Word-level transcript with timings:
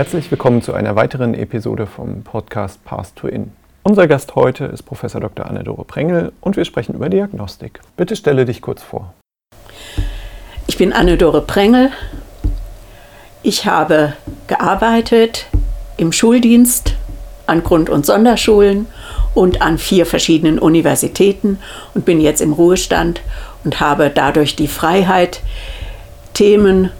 Herzlich 0.00 0.30
willkommen 0.30 0.62
zu 0.62 0.72
einer 0.72 0.96
weiteren 0.96 1.34
Episode 1.34 1.86
vom 1.86 2.22
Podcast 2.22 2.82
Path 2.86 3.14
to 3.16 3.28
In. 3.28 3.52
Unser 3.82 4.08
Gast 4.08 4.34
heute 4.34 4.64
ist 4.64 4.84
Professor 4.84 5.20
Dr. 5.20 5.44
Anne-Dore 5.44 5.84
Prengel 5.84 6.32
und 6.40 6.56
wir 6.56 6.64
sprechen 6.64 6.94
über 6.94 7.10
Diagnostik. 7.10 7.80
Bitte 7.98 8.16
stelle 8.16 8.46
dich 8.46 8.62
kurz 8.62 8.82
vor. 8.82 9.12
Ich 10.66 10.78
bin 10.78 10.94
Anne-Dore 10.94 11.42
Prengel. 11.42 11.90
Ich 13.42 13.66
habe 13.66 14.14
gearbeitet 14.46 15.48
im 15.98 16.12
Schuldienst 16.12 16.94
an 17.46 17.62
Grund- 17.62 17.90
und 17.90 18.06
Sonderschulen 18.06 18.86
und 19.34 19.60
an 19.60 19.76
vier 19.76 20.06
verschiedenen 20.06 20.58
Universitäten 20.58 21.58
und 21.92 22.06
bin 22.06 22.22
jetzt 22.22 22.40
im 22.40 22.54
Ruhestand 22.54 23.20
und 23.64 23.80
habe 23.80 24.08
dadurch 24.08 24.56
die 24.56 24.68
Freiheit, 24.68 25.42
Themen 26.32 26.90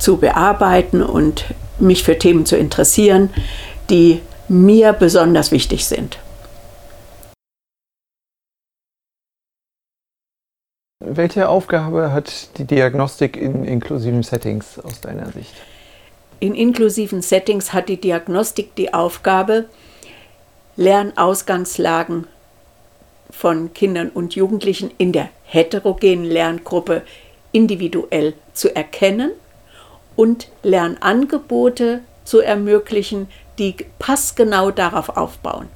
zu 0.00 0.16
bearbeiten 0.16 1.04
und 1.04 1.44
mich 1.80 2.02
für 2.02 2.18
Themen 2.18 2.46
zu 2.46 2.56
interessieren, 2.56 3.30
die 3.90 4.20
mir 4.48 4.92
besonders 4.92 5.50
wichtig 5.50 5.86
sind. 5.86 6.18
Welche 11.00 11.48
Aufgabe 11.48 12.12
hat 12.12 12.58
die 12.58 12.64
Diagnostik 12.64 13.36
in 13.36 13.64
inklusiven 13.64 14.22
Settings 14.22 14.78
aus 14.78 15.00
deiner 15.00 15.30
Sicht? 15.32 15.54
In 16.40 16.54
inklusiven 16.54 17.22
Settings 17.22 17.72
hat 17.72 17.88
die 17.88 18.00
Diagnostik 18.00 18.74
die 18.76 18.94
Aufgabe, 18.94 19.66
Lernausgangslagen 20.76 22.26
von 23.30 23.72
Kindern 23.74 24.10
und 24.10 24.34
Jugendlichen 24.34 24.90
in 24.98 25.12
der 25.12 25.28
heterogenen 25.44 26.24
Lerngruppe 26.24 27.02
individuell 27.52 28.34
zu 28.52 28.74
erkennen 28.74 29.32
und 30.18 30.48
Lernangebote 30.64 32.00
zu 32.24 32.40
ermöglichen, 32.40 33.28
die 33.56 33.76
passgenau 34.00 34.72
darauf 34.72 35.10
aufbauen. 35.10 35.68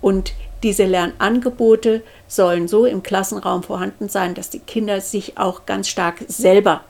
Und 0.00 0.32
diese 0.64 0.86
Lernangebote 0.86 2.02
sollen 2.26 2.66
so 2.66 2.84
im 2.84 3.04
Klassenraum 3.04 3.62
vorhanden 3.62 4.08
sein, 4.08 4.34
dass 4.34 4.50
die 4.50 4.58
Kinder 4.58 5.00
sich 5.00 5.38
auch 5.38 5.66
ganz 5.66 5.88
stark 5.88 6.16
selber 6.26 6.80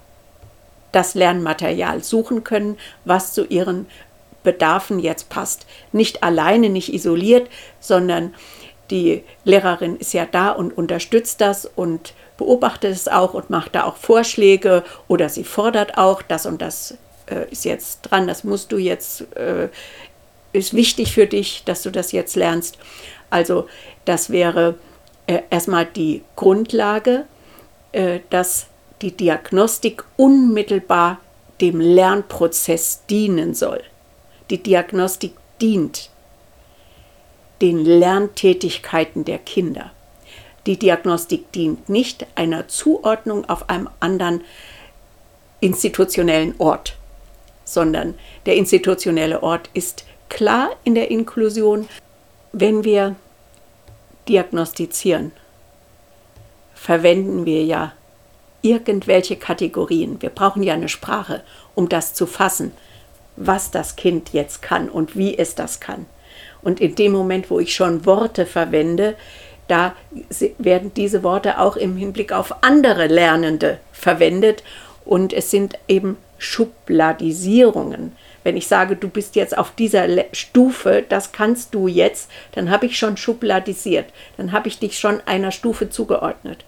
das 0.91 1.15
Lernmaterial 1.15 2.03
suchen 2.03 2.45
können, 2.45 2.79
was 3.05 3.35
zu 3.35 3.45
ihren 3.45 3.85
Bedarfen 4.43 5.01
jetzt 5.01 5.29
passt. 5.29 5.67
Nicht 5.93 6.23
alleine, 6.23 6.71
nicht 6.71 6.95
isoliert, 6.95 7.51
sondern 7.79 8.33
die 8.91 9.23
Lehrerin 9.45 9.99
ist 9.99 10.15
ja 10.15 10.25
da 10.25 10.53
und 10.53 10.79
unterstützt 10.79 11.43
das 11.43 11.67
und 11.67 12.15
beobachtet 12.43 12.91
es 12.91 13.07
auch 13.07 13.35
und 13.35 13.51
macht 13.51 13.77
da 13.77 13.85
auch 13.85 13.97
Vorschläge 13.97 14.83
oder 15.07 15.29
sie 15.29 15.45
fordert 15.45 15.97
auch, 15.97 16.23
das 16.23 16.45
und 16.45 16.61
das 16.61 16.99
äh, 17.27 17.49
ist 17.53 17.65
jetzt 17.65 18.03
dran, 18.03 18.27
das 18.27 18.43
musst 18.43 18.73
du 18.73 18.79
jetzt, 18.79 19.23
äh, 19.37 19.69
ist 20.53 20.75
wichtig 20.75 21.13
für 21.13 21.27
dich, 21.27 21.63
dass 21.65 21.83
du 21.83 21.91
das 21.91 22.11
jetzt 22.11 22.35
lernst. 22.35 22.79
Also 23.31 23.69
das 24.05 24.31
wäre 24.31 24.75
äh, 25.29 25.43
erstmal 25.51 25.87
die 25.87 26.23
Grundlage, 26.35 27.27
äh, 27.93 28.19
dass 28.31 28.67
die 29.03 29.13
Diagnostik 29.13 30.03
unmittelbar 30.17 31.21
dem 31.61 31.81
Lernprozess 31.81 33.03
dienen 33.09 33.55
soll. 33.55 33.83
Die 34.51 34.61
Diagnostik 34.61 35.35
dient 35.61 36.11
den 37.61 37.85
Lerntätigkeiten 37.85 39.25
der 39.25 39.39
Kinder. 39.39 39.93
Die 40.67 40.79
Diagnostik 40.79 41.51
dient 41.53 41.89
nicht 41.89 42.27
einer 42.35 42.69
Zuordnung 42.69 43.49
auf 43.49 43.69
einem 43.69 43.89
anderen 44.01 44.43
institutionellen 45.61 46.55
Ort, 46.59 46.97
sondern 47.65 48.15
der 48.47 48.57
institutionelle 48.57 49.43
Ort 49.43 49.71
ist 49.75 50.05
klar 50.29 50.71
in 50.85 50.95
der 50.95 51.11
Inklusion. 51.11 51.89
Wenn 52.53 52.85
wir 52.85 53.17
diagnostizieren, 54.29 55.33
verwenden 56.75 57.45
wir 57.45 57.65
ja 57.65 57.93
irgendwelche 58.61 59.37
Kategorien. 59.37 60.23
Wir 60.23 60.31
brauchen 60.31 60.63
ja 60.63 60.75
eine 60.75 60.89
Sprache, 60.89 61.43
um 61.75 61.89
das 61.89 62.15
zu 62.15 62.27
fassen, 62.27 62.73
was 63.37 63.71
das 63.71 63.97
Kind 63.97 64.33
jetzt 64.33 64.63
kann 64.63 64.89
und 64.89 65.17
wie 65.17 65.37
es 65.37 65.55
das 65.55 65.81
kann. 65.81 66.07
Und 66.63 66.81
in 66.81 66.95
dem 66.95 67.13
Moment, 67.13 67.51
wo 67.51 67.59
ich 67.59 67.75
schon 67.75 68.07
Worte 68.07 68.47
verwende, 68.47 69.17
da 69.73 69.95
werden 70.59 70.93
diese 70.95 71.23
Worte 71.23 71.59
auch 71.59 71.77
im 71.77 71.97
Hinblick 71.97 72.31
auf 72.31 72.63
andere 72.63 73.07
Lernende 73.07 73.79
verwendet 73.91 74.63
und 75.07 75.33
es 75.33 75.51
sind 75.51 75.79
eben 75.89 76.19
Schubladisierungen. 76.37 78.13
Wenn 78.45 78.59
ich 78.59 78.67
sage, 78.67 78.97
du 78.97 79.09
bist 79.09 79.35
jetzt 79.35 79.57
auf 79.57 79.71
dieser 79.71 80.07
Stufe, 80.33 81.03
das 81.09 81.33
kannst 81.33 81.75
du 81.75 81.89
jetzt, 81.89 82.31
dann 82.53 82.71
habe 82.71 82.85
ich 82.85 82.99
schon 82.99 83.17
schubladisiert, 83.17 84.05
dann 84.37 84.53
habe 84.53 84.69
ich 84.69 84.79
dich 84.79 84.99
schon 84.99 85.23
einer 85.25 85.53
Stufe 85.53 85.89
zugeordnet. 85.89 86.67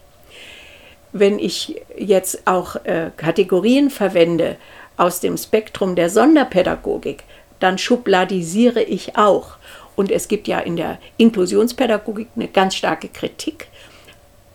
Wenn 1.11 1.37
ich 1.37 1.79
jetzt 1.95 2.47
auch 2.47 2.75
äh, 2.85 3.11
Kategorien 3.17 3.91
verwende 3.91 4.55
aus 4.97 5.19
dem 5.19 5.37
Spektrum 5.37 5.95
der 5.95 6.09
Sonderpädagogik, 6.09 7.23
dann 7.59 7.77
schubladisiere 7.77 8.81
ich 8.81 9.15
auch. 9.15 9.57
Und 9.95 10.11
es 10.11 10.27
gibt 10.27 10.47
ja 10.47 10.59
in 10.59 10.75
der 10.75 10.99
Inklusionspädagogik 11.17 12.29
eine 12.35 12.47
ganz 12.47 12.75
starke 12.75 13.07
Kritik 13.07 13.67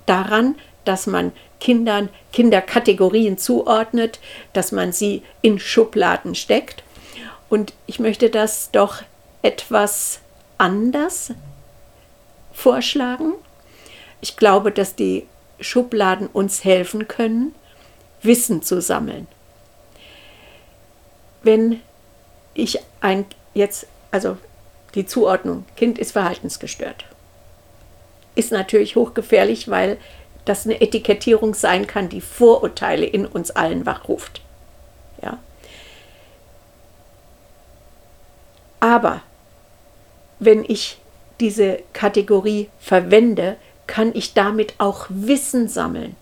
daran, 0.07 0.57
dass 0.85 1.07
man 1.07 1.33
Kindern 1.61 2.09
Kinderkategorien 2.33 3.39
zuordnet, 3.39 4.19
dass 4.53 4.73
man 4.73 4.93
sie 4.93 5.23
in 5.43 5.59
Schubladen 5.59 6.35
steckt. 6.35 6.83
Und 7.49 7.75
ich 7.87 7.99
möchte 7.99 8.31
das 8.31 8.71
doch 8.71 9.03
etwas 9.43 10.21
anders 10.59 11.33
vorschlagen. 12.53 13.35
Ich 14.21 14.37
glaube, 14.37 14.71
dass 14.71 14.95
die 14.95 15.27
Schubladen 15.61 16.27
uns 16.27 16.65
helfen 16.65 17.09
können, 17.09 17.55
Wissen 18.23 18.63
zu 18.63 18.81
sammeln. 18.81 19.27
Wenn 21.43 21.81
ich 22.55 22.79
ein 23.01 23.25
jetzt, 23.55 23.87
also 24.11 24.37
die 24.95 25.07
Zuordnung, 25.07 25.65
Kind 25.77 25.99
ist 25.99 26.13
verhaltensgestört. 26.13 27.05
Ist 28.35 28.53
natürlich 28.53 28.97
hochgefährlich, 28.97 29.69
weil 29.69 29.99
das 30.45 30.65
eine 30.65 30.81
Etikettierung 30.81 31.55
sein 31.55 31.87
kann, 31.87 32.09
die 32.09 32.21
Vorurteile 32.21 33.07
in 33.07 33.27
uns 33.27 33.51
allen 33.51 33.87
wachruft. 33.87 34.41
Ja. 35.23 35.39
Aber 38.81 39.23
wenn 40.39 40.65
ich 40.67 40.99
diese 41.39 41.81
Kategorie 41.93 42.69
verwende, 42.79 43.57
kann 43.87 44.13
ich 44.15 44.35
damit 44.35 44.75
auch 44.79 45.07
Wissen 45.09 45.69
sammeln. 45.69 46.17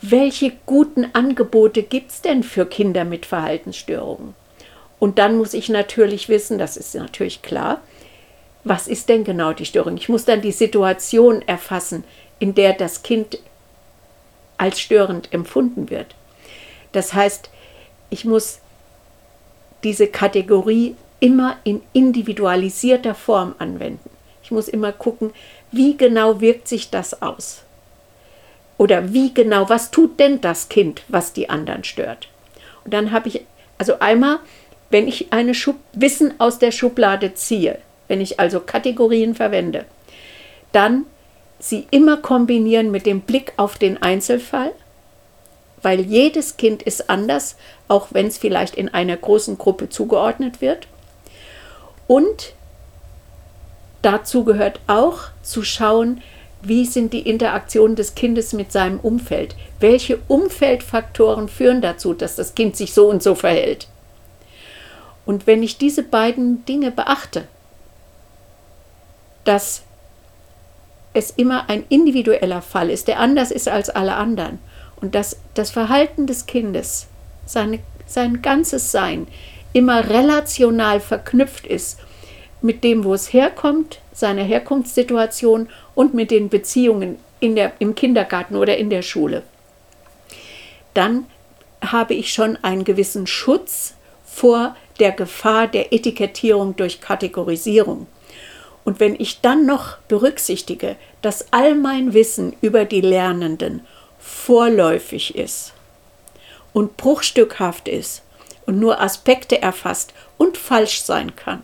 Welche 0.00 0.52
guten 0.66 1.14
Angebote 1.14 1.82
gibt 1.82 2.10
es 2.10 2.20
denn 2.20 2.42
für 2.42 2.66
Kinder 2.66 3.04
mit 3.04 3.24
Verhaltensstörungen? 3.24 4.34
Und 5.04 5.18
dann 5.18 5.36
muss 5.36 5.52
ich 5.52 5.68
natürlich 5.68 6.30
wissen, 6.30 6.56
das 6.56 6.78
ist 6.78 6.94
natürlich 6.94 7.42
klar, 7.42 7.82
was 8.64 8.88
ist 8.88 9.10
denn 9.10 9.22
genau 9.22 9.52
die 9.52 9.66
Störung? 9.66 9.98
Ich 9.98 10.08
muss 10.08 10.24
dann 10.24 10.40
die 10.40 10.50
Situation 10.50 11.42
erfassen, 11.42 12.04
in 12.38 12.54
der 12.54 12.72
das 12.72 13.02
Kind 13.02 13.38
als 14.56 14.80
störend 14.80 15.30
empfunden 15.34 15.90
wird. 15.90 16.14
Das 16.92 17.12
heißt, 17.12 17.50
ich 18.08 18.24
muss 18.24 18.60
diese 19.82 20.06
Kategorie 20.06 20.96
immer 21.20 21.58
in 21.64 21.82
individualisierter 21.92 23.14
Form 23.14 23.54
anwenden. 23.58 24.08
Ich 24.42 24.52
muss 24.52 24.68
immer 24.68 24.92
gucken, 24.92 25.34
wie 25.70 25.98
genau 25.98 26.40
wirkt 26.40 26.66
sich 26.66 26.88
das 26.88 27.20
aus? 27.20 27.60
Oder 28.78 29.12
wie 29.12 29.34
genau, 29.34 29.68
was 29.68 29.90
tut 29.90 30.18
denn 30.18 30.40
das 30.40 30.70
Kind, 30.70 31.02
was 31.08 31.34
die 31.34 31.50
anderen 31.50 31.84
stört? 31.84 32.28
Und 32.86 32.94
dann 32.94 33.12
habe 33.12 33.28
ich, 33.28 33.42
also 33.76 33.98
einmal 33.98 34.38
wenn 34.90 35.08
ich 35.08 35.32
eine 35.32 35.54
Schub 35.54 35.76
Wissen 35.92 36.34
aus 36.38 36.58
der 36.58 36.70
Schublade 36.70 37.34
ziehe, 37.34 37.78
wenn 38.08 38.20
ich 38.20 38.38
also 38.40 38.60
Kategorien 38.60 39.34
verwende, 39.34 39.84
dann 40.72 41.06
sie 41.58 41.86
immer 41.90 42.16
kombinieren 42.18 42.90
mit 42.90 43.06
dem 43.06 43.22
Blick 43.22 43.52
auf 43.56 43.78
den 43.78 44.02
Einzelfall, 44.02 44.72
weil 45.82 46.00
jedes 46.00 46.56
Kind 46.56 46.82
ist 46.82 47.10
anders, 47.10 47.56
auch 47.88 48.08
wenn 48.10 48.26
es 48.26 48.38
vielleicht 48.38 48.74
in 48.74 48.88
einer 48.88 49.16
großen 49.16 49.58
Gruppe 49.58 49.88
zugeordnet 49.88 50.60
wird. 50.60 50.86
Und 52.06 52.54
dazu 54.02 54.44
gehört 54.44 54.80
auch 54.86 55.28
zu 55.42 55.62
schauen, 55.62 56.22
wie 56.62 56.86
sind 56.86 57.12
die 57.12 57.28
Interaktionen 57.28 57.96
des 57.96 58.14
Kindes 58.14 58.54
mit 58.54 58.72
seinem 58.72 58.98
Umfeld? 59.00 59.54
Welche 59.80 60.18
Umfeldfaktoren 60.28 61.48
führen 61.48 61.82
dazu, 61.82 62.14
dass 62.14 62.36
das 62.36 62.54
Kind 62.54 62.76
sich 62.76 62.94
so 62.94 63.08
und 63.08 63.22
so 63.22 63.34
verhält? 63.34 63.86
Und 65.26 65.46
wenn 65.46 65.62
ich 65.62 65.78
diese 65.78 66.02
beiden 66.02 66.64
Dinge 66.66 66.90
beachte, 66.90 67.48
dass 69.44 69.82
es 71.12 71.30
immer 71.30 71.68
ein 71.68 71.84
individueller 71.88 72.60
Fall 72.60 72.90
ist, 72.90 73.08
der 73.08 73.20
anders 73.20 73.50
ist 73.50 73.68
als 73.68 73.88
alle 73.88 74.14
anderen 74.16 74.58
und 74.96 75.14
dass 75.14 75.38
das 75.54 75.70
Verhalten 75.70 76.26
des 76.26 76.46
Kindes 76.46 77.06
seine, 77.46 77.78
sein 78.06 78.42
ganzes 78.42 78.90
Sein 78.90 79.26
immer 79.72 80.08
relational 80.08 81.00
verknüpft 81.00 81.66
ist 81.66 82.00
mit 82.60 82.82
dem, 82.82 83.04
wo 83.04 83.14
es 83.14 83.32
herkommt, 83.32 84.00
seiner 84.12 84.42
Herkunftssituation 84.42 85.68
und 85.94 86.14
mit 86.14 86.30
den 86.30 86.48
Beziehungen 86.48 87.18
in 87.40 87.56
der, 87.56 87.72
im 87.78 87.94
Kindergarten 87.94 88.56
oder 88.56 88.76
in 88.76 88.88
der 88.88 89.02
Schule, 89.02 89.42
dann 90.94 91.26
habe 91.82 92.14
ich 92.14 92.32
schon 92.32 92.56
einen 92.62 92.84
gewissen 92.84 93.26
Schutz 93.26 93.94
vor 94.24 94.74
der 95.00 95.12
Gefahr 95.12 95.66
der 95.66 95.92
Etikettierung 95.92 96.76
durch 96.76 97.00
Kategorisierung. 97.00 98.06
Und 98.84 99.00
wenn 99.00 99.14
ich 99.18 99.40
dann 99.40 99.66
noch 99.66 99.98
berücksichtige, 100.08 100.96
dass 101.22 101.52
all 101.52 101.74
mein 101.74 102.12
Wissen 102.12 102.54
über 102.60 102.84
die 102.84 103.00
Lernenden 103.00 103.84
vorläufig 104.18 105.36
ist 105.36 105.72
und 106.72 106.96
bruchstückhaft 106.96 107.88
ist 107.88 108.22
und 108.66 108.78
nur 108.78 109.00
Aspekte 109.00 109.60
erfasst 109.60 110.12
und 110.36 110.56
falsch 110.56 111.02
sein 111.02 111.34
kann, 111.34 111.62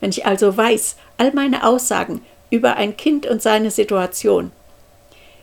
wenn 0.00 0.10
ich 0.10 0.26
also 0.26 0.56
weiß, 0.56 0.96
all 1.18 1.32
meine 1.32 1.66
Aussagen 1.66 2.22
über 2.50 2.76
ein 2.76 2.96
Kind 2.96 3.26
und 3.26 3.42
seine 3.42 3.70
Situation 3.70 4.52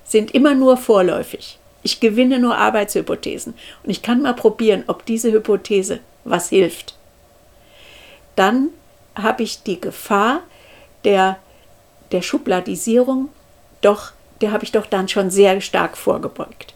sind 0.04 0.32
immer 0.32 0.56
nur 0.56 0.78
vorläufig. 0.78 1.60
Ich 1.84 2.00
gewinne 2.00 2.40
nur 2.40 2.58
Arbeitshypothesen 2.58 3.54
und 3.84 3.90
ich 3.90 4.02
kann 4.02 4.22
mal 4.22 4.34
probieren, 4.34 4.86
ob 4.88 5.06
diese 5.06 5.32
Hypothese 5.32 6.00
was 6.24 6.50
hilft. 6.50 6.96
Dann 8.36 8.70
habe 9.16 9.44
ich 9.44 9.64
die 9.64 9.80
Gefahr 9.80 10.42
der, 11.04 11.38
der 12.12 12.22
Schubladisierung 12.22 13.30
doch, 13.82 14.12
der 14.42 14.52
habe 14.52 14.64
ich 14.64 14.72
doch 14.72 14.86
dann 14.86 15.08
schon 15.08 15.30
sehr 15.30 15.62
stark 15.62 15.96
vorgebeugt. 15.98 16.74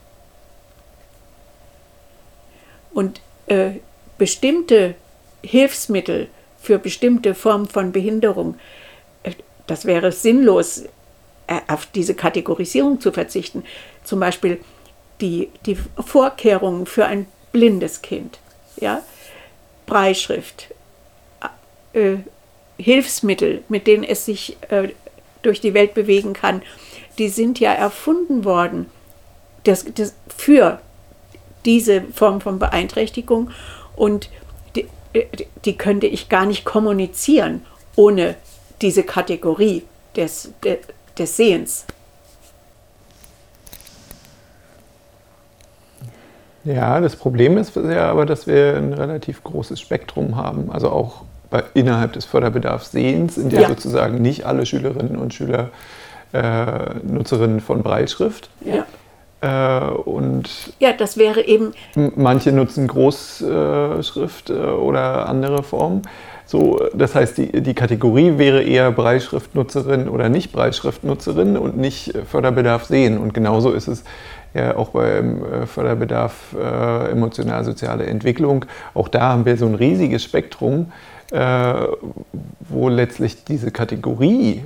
Und 2.94 3.21
äh, 3.47 3.71
bestimmte 4.17 4.95
Hilfsmittel 5.44 6.27
für 6.61 6.77
bestimmte 6.77 7.33
Formen 7.33 7.67
von 7.67 7.91
Behinderung, 7.91 8.59
äh, 9.23 9.31
das 9.67 9.85
wäre 9.85 10.11
sinnlos, 10.11 10.83
äh, 11.47 11.61
auf 11.67 11.88
diese 11.88 12.13
Kategorisierung 12.13 13.01
zu 13.01 13.11
verzichten. 13.11 13.63
Zum 14.03 14.19
Beispiel 14.19 14.59
die, 15.21 15.50
die 15.65 15.77
Vorkehrungen 15.97 16.85
für 16.85 17.06
ein 17.06 17.25
blindes 17.51 18.01
Kind, 18.01 18.39
ja? 18.77 19.01
Breischrift, 19.85 20.67
äh, 21.99 22.17
Hilfsmittel, 22.77 23.63
mit 23.67 23.87
denen 23.87 24.03
es 24.03 24.25
sich 24.25 24.57
äh, 24.69 24.89
durch 25.41 25.61
die 25.61 25.73
Welt 25.73 25.93
bewegen 25.93 26.33
kann, 26.33 26.61
die 27.17 27.29
sind 27.29 27.59
ja 27.59 27.73
erfunden 27.73 28.45
worden 28.45 28.87
das, 29.65 29.85
das, 29.93 30.13
für 30.35 30.79
diese 31.65 32.01
Form 32.13 32.41
von 32.41 32.59
Beeinträchtigung 32.59 33.51
und 33.95 34.29
die 35.65 35.77
könnte 35.77 36.07
ich 36.07 36.29
gar 36.29 36.45
nicht 36.45 36.65
kommunizieren 36.65 37.65
ohne 37.95 38.35
diese 38.81 39.03
Kategorie 39.03 39.83
des, 40.15 40.51
des 41.17 41.35
Sehens. 41.35 41.85
Ja, 46.63 46.99
das 46.99 47.15
Problem 47.15 47.57
ist 47.57 47.75
ja 47.75 48.09
aber, 48.09 48.25
dass 48.25 48.45
wir 48.45 48.75
ein 48.75 48.93
relativ 48.93 49.43
großes 49.43 49.79
Spektrum 49.79 50.35
haben, 50.35 50.71
also 50.71 50.89
auch 50.89 51.23
bei, 51.49 51.63
innerhalb 51.73 52.13
des 52.13 52.25
Förderbedarfs 52.25 52.91
Sehens, 52.91 53.37
in 53.37 53.49
der 53.49 53.61
ja. 53.61 53.67
sozusagen 53.69 54.21
nicht 54.21 54.45
alle 54.45 54.65
Schülerinnen 54.65 55.17
und 55.17 55.33
Schüler 55.33 55.69
äh, 56.33 56.95
Nutzerinnen 57.03 57.59
von 57.59 57.81
Breitschrift. 57.81 58.49
Ja. 58.61 58.85
Äh, 59.41 59.91
und 59.91 60.49
ja, 60.79 60.93
das 60.93 61.17
wäre 61.17 61.41
eben. 61.41 61.73
Manche 62.15 62.51
nutzen 62.51 62.87
Großschrift 62.87 64.49
äh, 64.49 64.53
oder 64.53 65.27
andere 65.29 65.63
Formen. 65.63 66.03
So, 66.45 66.79
das 66.95 67.13
heißt, 67.13 67.37
die, 67.37 67.61
die 67.61 67.73
Kategorie 67.75 68.39
wäre 68.39 68.63
eher 68.63 68.91
Breitschriftnutzerin 68.91 70.09
oder 70.09 70.29
nicht 70.29 70.51
Breitschriftnutzerin 70.51 71.57
und 71.57 71.77
nicht 71.77 72.11
Förderbedarf 72.29 72.85
sehen. 72.85 73.19
Und 73.19 73.35
genauso 73.35 73.71
ist 73.71 73.87
es 73.87 74.03
ja 74.55 74.75
auch 74.75 74.89
beim 74.89 75.43
äh, 75.43 75.65
Förderbedarf 75.67 76.55
äh, 76.59 77.11
emotional-soziale 77.11 78.07
Entwicklung. 78.07 78.65
Auch 78.93 79.07
da 79.07 79.29
haben 79.29 79.45
wir 79.45 79.57
so 79.57 79.67
ein 79.67 79.75
riesiges 79.75 80.23
Spektrum, 80.23 80.91
äh, 81.31 81.87
wo 82.69 82.89
letztlich 82.89 83.43
diese 83.43 83.71
Kategorie 83.71 84.63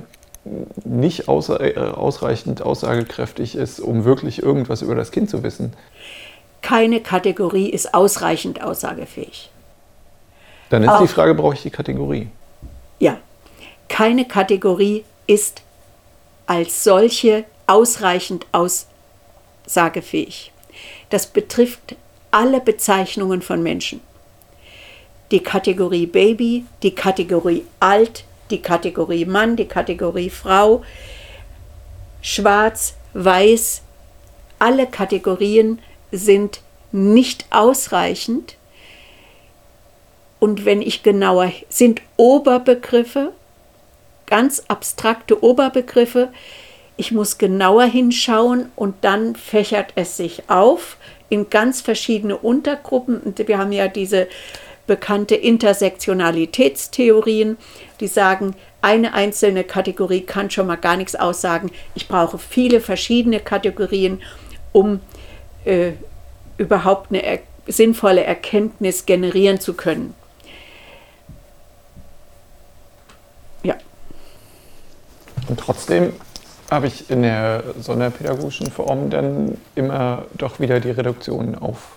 nicht 0.84 1.28
außer, 1.28 1.60
äh, 1.60 1.78
ausreichend 1.78 2.62
aussagekräftig 2.62 3.56
ist, 3.56 3.80
um 3.80 4.04
wirklich 4.04 4.42
irgendwas 4.42 4.82
über 4.82 4.94
das 4.94 5.10
Kind 5.10 5.30
zu 5.30 5.42
wissen. 5.42 5.72
Keine 6.60 7.00
Kategorie 7.00 7.68
ist 7.68 7.94
ausreichend 7.94 8.62
aussagefähig. 8.62 9.50
Dann 10.70 10.82
ist 10.82 10.90
Auch, 10.90 11.00
die 11.00 11.08
Frage, 11.08 11.34
brauche 11.34 11.54
ich 11.54 11.62
die 11.62 11.70
Kategorie? 11.70 12.28
Ja, 12.98 13.18
keine 13.88 14.26
Kategorie 14.26 15.04
ist 15.26 15.62
als 16.46 16.84
solche 16.84 17.44
ausreichend 17.66 18.46
aussagefähig. 18.52 20.52
Das 21.10 21.26
betrifft 21.26 21.96
alle 22.30 22.60
Bezeichnungen 22.60 23.42
von 23.42 23.62
Menschen. 23.62 24.00
Die 25.34 25.42
Kategorie 25.42 26.06
Baby, 26.06 26.64
die 26.84 26.94
Kategorie 26.94 27.64
alt, 27.80 28.22
die 28.50 28.62
Kategorie 28.62 29.24
Mann, 29.24 29.56
die 29.56 29.66
Kategorie 29.66 30.30
Frau, 30.30 30.84
schwarz, 32.22 32.94
weiß, 33.14 33.82
alle 34.60 34.86
Kategorien 34.86 35.80
sind 36.12 36.60
nicht 36.92 37.46
ausreichend. 37.50 38.54
Und 40.38 40.64
wenn 40.64 40.80
ich 40.80 41.02
genauer, 41.02 41.50
sind 41.68 42.00
Oberbegriffe, 42.16 43.32
ganz 44.26 44.62
abstrakte 44.68 45.42
Oberbegriffe, 45.42 46.28
ich 46.96 47.10
muss 47.10 47.38
genauer 47.38 47.86
hinschauen 47.86 48.70
und 48.76 48.94
dann 49.00 49.34
fächert 49.34 49.94
es 49.96 50.16
sich 50.16 50.48
auf 50.48 50.96
in 51.28 51.50
ganz 51.50 51.80
verschiedene 51.80 52.36
Untergruppen. 52.36 53.18
Und 53.18 53.48
wir 53.48 53.58
haben 53.58 53.72
ja 53.72 53.88
diese 53.88 54.28
bekannte 54.86 55.34
Intersektionalitätstheorien, 55.34 57.56
die 58.00 58.08
sagen, 58.08 58.54
eine 58.82 59.14
einzelne 59.14 59.64
Kategorie 59.64 60.20
kann 60.20 60.50
schon 60.50 60.66
mal 60.66 60.76
gar 60.76 60.96
nichts 60.96 61.16
aussagen. 61.16 61.70
Ich 61.94 62.06
brauche 62.06 62.38
viele 62.38 62.80
verschiedene 62.80 63.40
Kategorien, 63.40 64.20
um 64.72 65.00
äh, 65.64 65.92
überhaupt 66.58 67.10
eine 67.10 67.22
er 67.22 67.38
sinnvolle 67.66 68.24
Erkenntnis 68.24 69.06
generieren 69.06 69.58
zu 69.58 69.72
können. 69.72 70.12
Ja. 73.62 73.74
Und 75.48 75.58
trotzdem 75.58 76.12
habe 76.70 76.88
ich 76.88 77.10
in 77.10 77.22
der 77.22 77.64
sonderpädagogischen 77.80 78.70
Form 78.70 79.08
dann 79.08 79.56
immer 79.74 80.26
doch 80.34 80.60
wieder 80.60 80.78
die 80.80 80.90
Reduktion 80.90 81.54
auf 81.54 81.96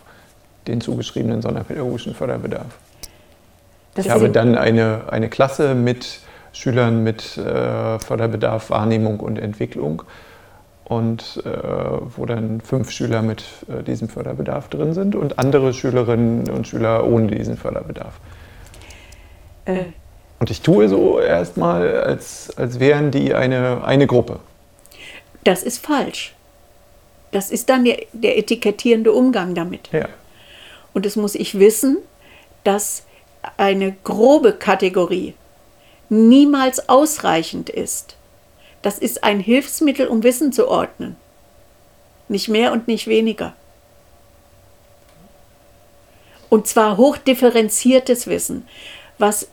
den 0.68 0.82
zugeschriebenen 0.82 1.42
sonderpädagogischen 1.42 2.14
Förderbedarf. 2.14 2.78
Das 3.96 4.06
ich 4.06 4.12
habe 4.12 4.30
dann 4.30 4.56
eine, 4.56 5.04
eine 5.10 5.30
Klasse 5.30 5.74
mit 5.74 6.20
Schülern 6.54 7.04
mit 7.04 7.38
äh, 7.38 8.00
Förderbedarf, 8.00 8.70
Wahrnehmung 8.70 9.20
und 9.20 9.38
Entwicklung 9.38 10.04
und 10.86 11.44
äh, 11.46 11.50
wo 12.16 12.26
dann 12.26 12.62
fünf 12.62 12.92
Schüler 12.92 13.22
mit 13.22 13.44
äh, 13.68 13.84
diesem 13.84 14.10
Förderbedarf 14.10 14.70
drin 14.70 14.94
sind 14.94 15.16
und 15.16 15.38
andere 15.38 15.74
Schülerinnen 15.74 16.50
und 16.50 16.68
Schüler 16.68 17.06
ohne 17.06 17.28
diesen 17.28 17.58
Förderbedarf. 17.58 18.14
Äh. 19.66 19.86
Und 20.40 20.50
ich 20.50 20.62
tue 20.62 20.88
so 20.88 21.20
erstmal, 21.20 22.00
als, 22.02 22.56
als 22.58 22.80
wären 22.80 23.12
die 23.12 23.34
eine, 23.34 23.84
eine 23.84 24.06
Gruppe. 24.06 24.40
Das 25.44 25.64
ist 25.64 25.84
falsch. 25.84 26.36
Das 27.32 27.52
ist 27.52 27.70
dann 27.70 27.84
der, 27.84 27.98
der 28.14 28.38
etikettierende 28.38 29.12
Umgang 29.12 29.56
damit. 29.56 29.90
Ja. 29.92 30.08
Und 30.98 31.06
das 31.06 31.16
muss 31.16 31.36
ich 31.36 31.60
wissen, 31.60 32.00
dass 32.64 33.04
eine 33.58 33.96
grobe 34.04 34.54
Kategorie 34.54 35.36
niemals 36.10 36.90
ausreichend 36.90 37.70
ist. 37.70 38.16
Das 38.82 38.98
ist 38.98 39.24
ein 39.24 39.40
Hilfsmittel, 39.40 40.08
um 40.08 40.24
Wissen 40.24 40.52
zu 40.52 40.68
ordnen. 40.68 41.16
Nicht 42.30 42.50
mehr 42.50 42.72
und 42.72 42.88
nicht 42.88 43.06
weniger. 43.06 43.56
Und 46.50 46.66
zwar 46.66 46.98
hochdifferenziertes 46.98 48.26
Wissen, 48.26 48.68
was 49.20 49.50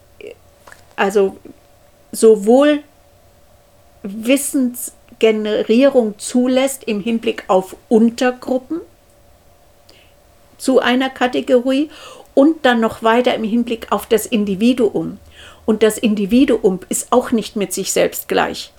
also 0.96 1.36
sowohl 2.10 2.82
Wissensgenerierung 4.02 6.18
zulässt 6.18 6.84
im 6.84 7.00
Hinblick 7.00 7.44
auf 7.48 7.76
Untergruppen, 7.90 8.80
zu 10.58 10.80
einer 10.80 11.10
Kategorie 11.10 11.90
und 12.34 12.64
dann 12.64 12.80
noch 12.80 13.02
weiter 13.02 13.34
im 13.34 13.44
Hinblick 13.44 13.86
auf 13.90 14.06
das 14.06 14.26
Individuum. 14.26 15.18
Und 15.66 15.82
das 15.82 15.98
Individuum 15.98 16.80
ist 16.88 17.08
auch 17.10 17.30
nicht 17.30 17.56
mit 17.56 17.72
sich 17.72 17.92
selbst 17.92 18.28
gleich, 18.28 18.72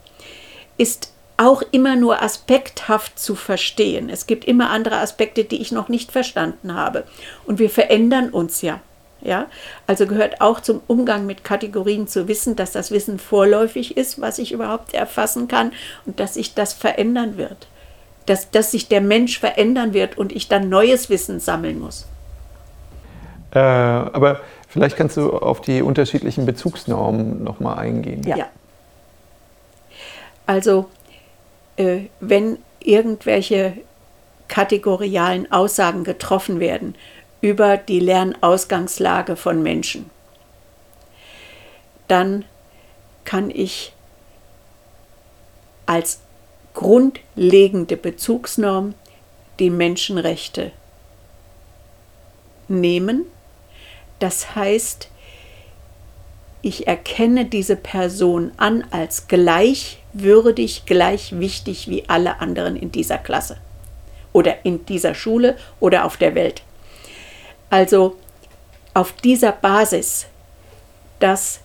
ist 0.77 1.12
auch 1.38 1.62
immer 1.72 1.96
nur 1.96 2.22
aspekthaft 2.22 3.20
zu 3.20 3.36
verstehen. 3.36 4.10
Es 4.10 4.27
gibt 4.27 4.46
immer 4.46 4.70
andere 4.70 4.98
Aspekte, 4.98 5.44
die 5.44 5.62
ich 5.62 5.72
noch 5.72 5.89
nicht 5.89 6.12
verstanden 6.12 6.75
habe. 6.75 7.03
Und 7.46 7.60
wir 7.60 7.70
verändern 7.70 8.29
uns 8.29 8.62
ja. 8.62 8.82
Ja, 9.22 9.48
also 9.88 10.05
gehört 10.05 10.39
auch 10.39 10.60
zum 10.60 10.82
Umgang 10.86 11.25
mit 11.25 11.44
Kategorien 11.44 12.08
zu 12.08 12.27
wissen, 12.27 12.55
dass 12.55 12.74
das 12.74 12.91
Wissen 12.91 13.17
vorläufig 13.17 13.98
ist, 13.98 14.22
was 14.22 14.38
ich 14.38 14.51
überhaupt 14.51 14.94
erfassen 14.94 15.48
kann 15.48 15.72
und 16.05 16.20
dass 16.20 16.36
sich 16.36 16.53
das 16.53 16.74
verändern 16.74 17.36
wird. 17.36 17.67
Dass, 18.25 18.50
dass 18.51 18.72
sich 18.72 18.88
der 18.88 19.01
Mensch 19.01 19.39
verändern 19.39 19.94
wird 19.94 20.17
und 20.17 20.32
ich 20.32 20.48
dann 20.48 20.70
neues 20.70 21.10
Wissen 21.10 21.39
sammeln 21.39 21.79
muss. 21.79 22.08
Äh, 23.51 23.60
aber 23.60 24.41
vielleicht 24.67 24.98
kannst 24.98 25.17
du 25.17 25.32
auf 25.38 25.62
die 25.62 25.82
unterschiedlichen 25.82 26.46
Bezugsnormen 26.46 27.44
nochmal 27.44 27.77
eingehen. 27.77 28.24
Ja. 28.24 28.38
ja. 28.38 28.46
Also, 30.48 30.89
äh, 31.77 32.01
wenn 32.20 32.58
irgendwelche 32.79 33.74
kategorialen 34.48 35.51
Aussagen 35.51 36.03
getroffen 36.03 36.60
werden, 36.60 36.96
über 37.41 37.77
die 37.77 38.00
Lernausgangslage 38.00 39.36
von 39.36 39.62
Menschen. 39.62 40.10
Dann 42.08 42.46
kann 43.24 43.50
ich 43.50 43.94
als 45.86 46.22
grundlegende 46.75 47.98
Bezugsnorm 47.98 48.94
die 49.58 49.72
Menschenrechte 49.72 50.72
nehmen. 52.67 53.25
Das 54.20 54.55
heißt, 54.55 55.10
ich 56.62 56.88
erkenne 56.88 57.46
diese 57.46 57.75
Person 57.75 58.51
an 58.58 58.86
als 58.91 59.27
gleichwürdig, 59.27 60.84
gleich 60.86 61.39
wichtig 61.39 61.89
wie 61.89 62.08
alle 62.08 62.39
anderen 62.39 62.75
in 62.75 62.91
dieser 62.91 63.17
Klasse 63.17 63.58
oder 64.34 64.65
in 64.65 64.86
dieser 64.86 65.15
Schule 65.15 65.58
oder 65.79 66.05
auf 66.05 66.17
der 66.17 66.36
Welt. 66.36 66.63
Also 67.70 68.15
auf 68.94 69.13
dieser 69.13 69.51
Basis, 69.51 70.25
dass 71.20 71.62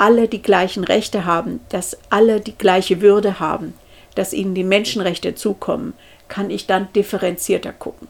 alle 0.00 0.28
die 0.28 0.40
gleichen 0.40 0.82
Rechte 0.82 1.26
haben, 1.26 1.60
dass 1.68 1.98
alle 2.08 2.40
die 2.40 2.56
gleiche 2.56 3.02
Würde 3.02 3.38
haben, 3.38 3.74
dass 4.14 4.32
ihnen 4.32 4.54
die 4.54 4.64
Menschenrechte 4.64 5.34
zukommen, 5.34 5.92
kann 6.26 6.50
ich 6.50 6.66
dann 6.66 6.90
differenzierter 6.94 7.72
gucken. 7.72 8.08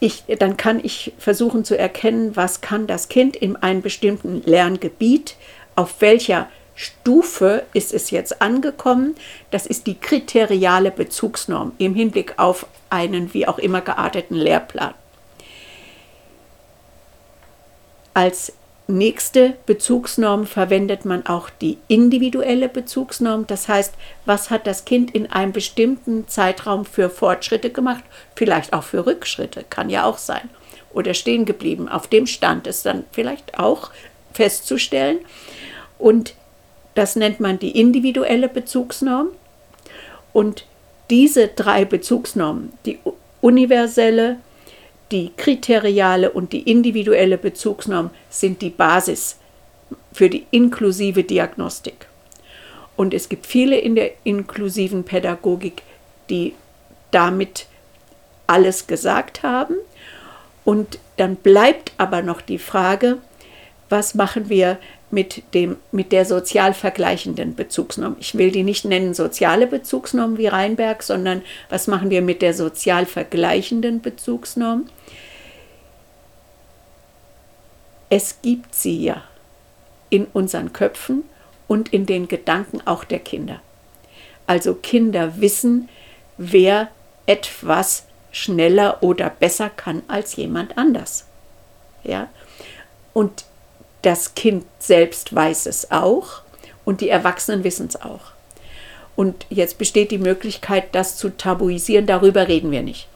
Ich, 0.00 0.24
dann 0.40 0.56
kann 0.56 0.80
ich 0.82 1.12
versuchen 1.18 1.64
zu 1.64 1.78
erkennen, 1.78 2.34
was 2.34 2.60
kann 2.60 2.88
das 2.88 3.08
Kind 3.08 3.36
in 3.36 3.54
einem 3.54 3.80
bestimmten 3.80 4.42
Lerngebiet, 4.44 5.36
auf 5.76 6.00
welcher 6.00 6.48
Stufe 6.74 7.62
ist 7.72 7.94
es 7.94 8.10
jetzt 8.10 8.42
angekommen. 8.42 9.14
Das 9.52 9.66
ist 9.66 9.86
die 9.86 9.94
kriteriale 9.94 10.90
Bezugsnorm 10.90 11.72
im 11.78 11.94
Hinblick 11.94 12.34
auf 12.38 12.66
einen 12.90 13.32
wie 13.32 13.46
auch 13.46 13.58
immer 13.58 13.80
gearteten 13.80 14.36
Lehrplan. 14.36 14.94
Als 18.14 18.52
nächste 18.86 19.54
Bezugsnorm 19.66 20.46
verwendet 20.46 21.04
man 21.04 21.26
auch 21.26 21.48
die 21.50 21.78
individuelle 21.88 22.68
Bezugsnorm. 22.68 23.46
Das 23.46 23.68
heißt, 23.68 23.94
was 24.26 24.50
hat 24.50 24.66
das 24.66 24.84
Kind 24.84 25.14
in 25.14 25.30
einem 25.30 25.52
bestimmten 25.52 26.28
Zeitraum 26.28 26.84
für 26.84 27.10
Fortschritte 27.10 27.70
gemacht? 27.70 28.04
Vielleicht 28.36 28.72
auch 28.72 28.82
für 28.82 29.06
Rückschritte, 29.06 29.64
kann 29.68 29.90
ja 29.90 30.04
auch 30.04 30.18
sein. 30.18 30.50
Oder 30.92 31.14
stehen 31.14 31.44
geblieben. 31.44 31.88
Auf 31.88 32.06
dem 32.06 32.26
Stand 32.26 32.66
ist 32.66 32.86
dann 32.86 33.04
vielleicht 33.12 33.58
auch 33.58 33.90
festzustellen. 34.32 35.18
Und 35.98 36.34
das 36.94 37.16
nennt 37.16 37.40
man 37.40 37.58
die 37.58 37.78
individuelle 37.78 38.48
Bezugsnorm. 38.48 39.28
Und 40.32 40.66
diese 41.10 41.48
drei 41.48 41.84
Bezugsnormen, 41.84 42.72
die 42.86 42.98
universelle, 43.40 44.36
die 45.10 45.32
kriteriale 45.36 46.30
und 46.30 46.52
die 46.52 46.70
individuelle 46.70 47.38
Bezugsnorm 47.38 48.10
sind 48.30 48.62
die 48.62 48.70
Basis 48.70 49.36
für 50.12 50.30
die 50.30 50.46
inklusive 50.50 51.24
Diagnostik. 51.24 52.06
Und 52.96 53.12
es 53.12 53.28
gibt 53.28 53.46
viele 53.46 53.76
in 53.76 53.94
der 53.94 54.12
inklusiven 54.24 55.04
Pädagogik, 55.04 55.82
die 56.30 56.54
damit 57.10 57.66
alles 58.46 58.86
gesagt 58.86 59.42
haben. 59.42 59.76
Und 60.64 60.98
dann 61.16 61.36
bleibt 61.36 61.92
aber 61.98 62.22
noch 62.22 62.40
die 62.40 62.58
Frage, 62.58 63.18
was 63.94 64.16
machen 64.16 64.48
wir 64.48 64.78
mit, 65.12 65.54
dem, 65.54 65.76
mit 65.92 66.10
der 66.10 66.24
sozial 66.24 66.74
vergleichenden 66.74 67.54
Bezugsnorm. 67.54 68.16
Ich 68.18 68.36
will 68.36 68.50
die 68.50 68.64
nicht 68.64 68.84
nennen 68.84 69.14
soziale 69.14 69.68
Bezugsnorm 69.68 70.36
wie 70.36 70.48
Reinberg, 70.48 71.04
sondern 71.04 71.42
was 71.70 71.86
machen 71.86 72.10
wir 72.10 72.20
mit 72.20 72.42
der 72.42 72.54
sozial 72.54 73.06
vergleichenden 73.06 74.02
Bezugsnorm? 74.02 74.86
Es 78.10 78.42
gibt 78.42 78.74
sie 78.74 79.04
ja 79.04 79.22
in 80.10 80.26
unseren 80.32 80.72
Köpfen 80.72 81.22
und 81.68 81.92
in 81.92 82.04
den 82.04 82.26
Gedanken 82.26 82.80
auch 82.84 83.04
der 83.04 83.20
Kinder. 83.20 83.60
Also 84.48 84.74
Kinder 84.74 85.40
wissen, 85.40 85.88
wer 86.36 86.88
etwas 87.26 88.06
schneller 88.32 89.04
oder 89.04 89.30
besser 89.30 89.70
kann 89.70 90.02
als 90.08 90.34
jemand 90.34 90.76
anders. 90.76 91.26
Ja? 92.02 92.28
Und 93.12 93.44
das 94.04 94.34
Kind 94.34 94.64
selbst 94.78 95.34
weiß 95.34 95.66
es 95.66 95.90
auch 95.90 96.42
und 96.84 97.00
die 97.00 97.08
Erwachsenen 97.08 97.64
wissen 97.64 97.86
es 97.86 98.00
auch. 98.00 98.32
Und 99.16 99.46
jetzt 99.48 99.78
besteht 99.78 100.10
die 100.10 100.18
Möglichkeit, 100.18 100.94
das 100.94 101.16
zu 101.16 101.30
tabuisieren, 101.30 102.06
darüber 102.06 102.48
reden 102.48 102.70
wir 102.70 102.82
nicht. 102.82 103.08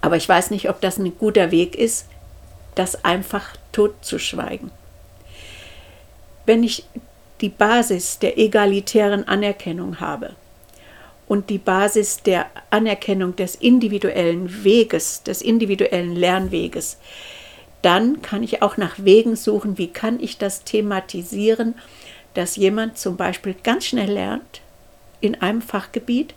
Aber 0.00 0.16
ich 0.16 0.28
weiß 0.28 0.50
nicht, 0.50 0.68
ob 0.70 0.80
das 0.80 0.98
ein 0.98 1.16
guter 1.18 1.50
Weg 1.50 1.74
ist, 1.74 2.06
das 2.74 3.04
einfach 3.04 3.56
totzuschweigen. 3.72 4.70
Wenn 6.46 6.62
ich 6.62 6.84
die 7.40 7.48
Basis 7.48 8.18
der 8.18 8.38
egalitären 8.38 9.26
Anerkennung 9.26 10.00
habe 10.00 10.36
und 11.26 11.50
die 11.50 11.58
Basis 11.58 12.22
der 12.22 12.46
Anerkennung 12.70 13.34
des 13.34 13.56
individuellen 13.56 14.64
Weges, 14.64 15.22
des 15.24 15.42
individuellen 15.42 16.14
Lernweges, 16.14 16.98
dann 17.82 18.22
kann 18.22 18.42
ich 18.42 18.62
auch 18.62 18.76
nach 18.76 18.96
Wegen 18.98 19.36
suchen, 19.36 19.78
wie 19.78 19.88
kann 19.88 20.20
ich 20.20 20.38
das 20.38 20.64
thematisieren, 20.64 21.74
dass 22.34 22.56
jemand 22.56 22.98
zum 22.98 23.16
Beispiel 23.16 23.54
ganz 23.62 23.86
schnell 23.86 24.10
lernt 24.10 24.60
in 25.20 25.40
einem 25.40 25.62
Fachgebiet 25.62 26.34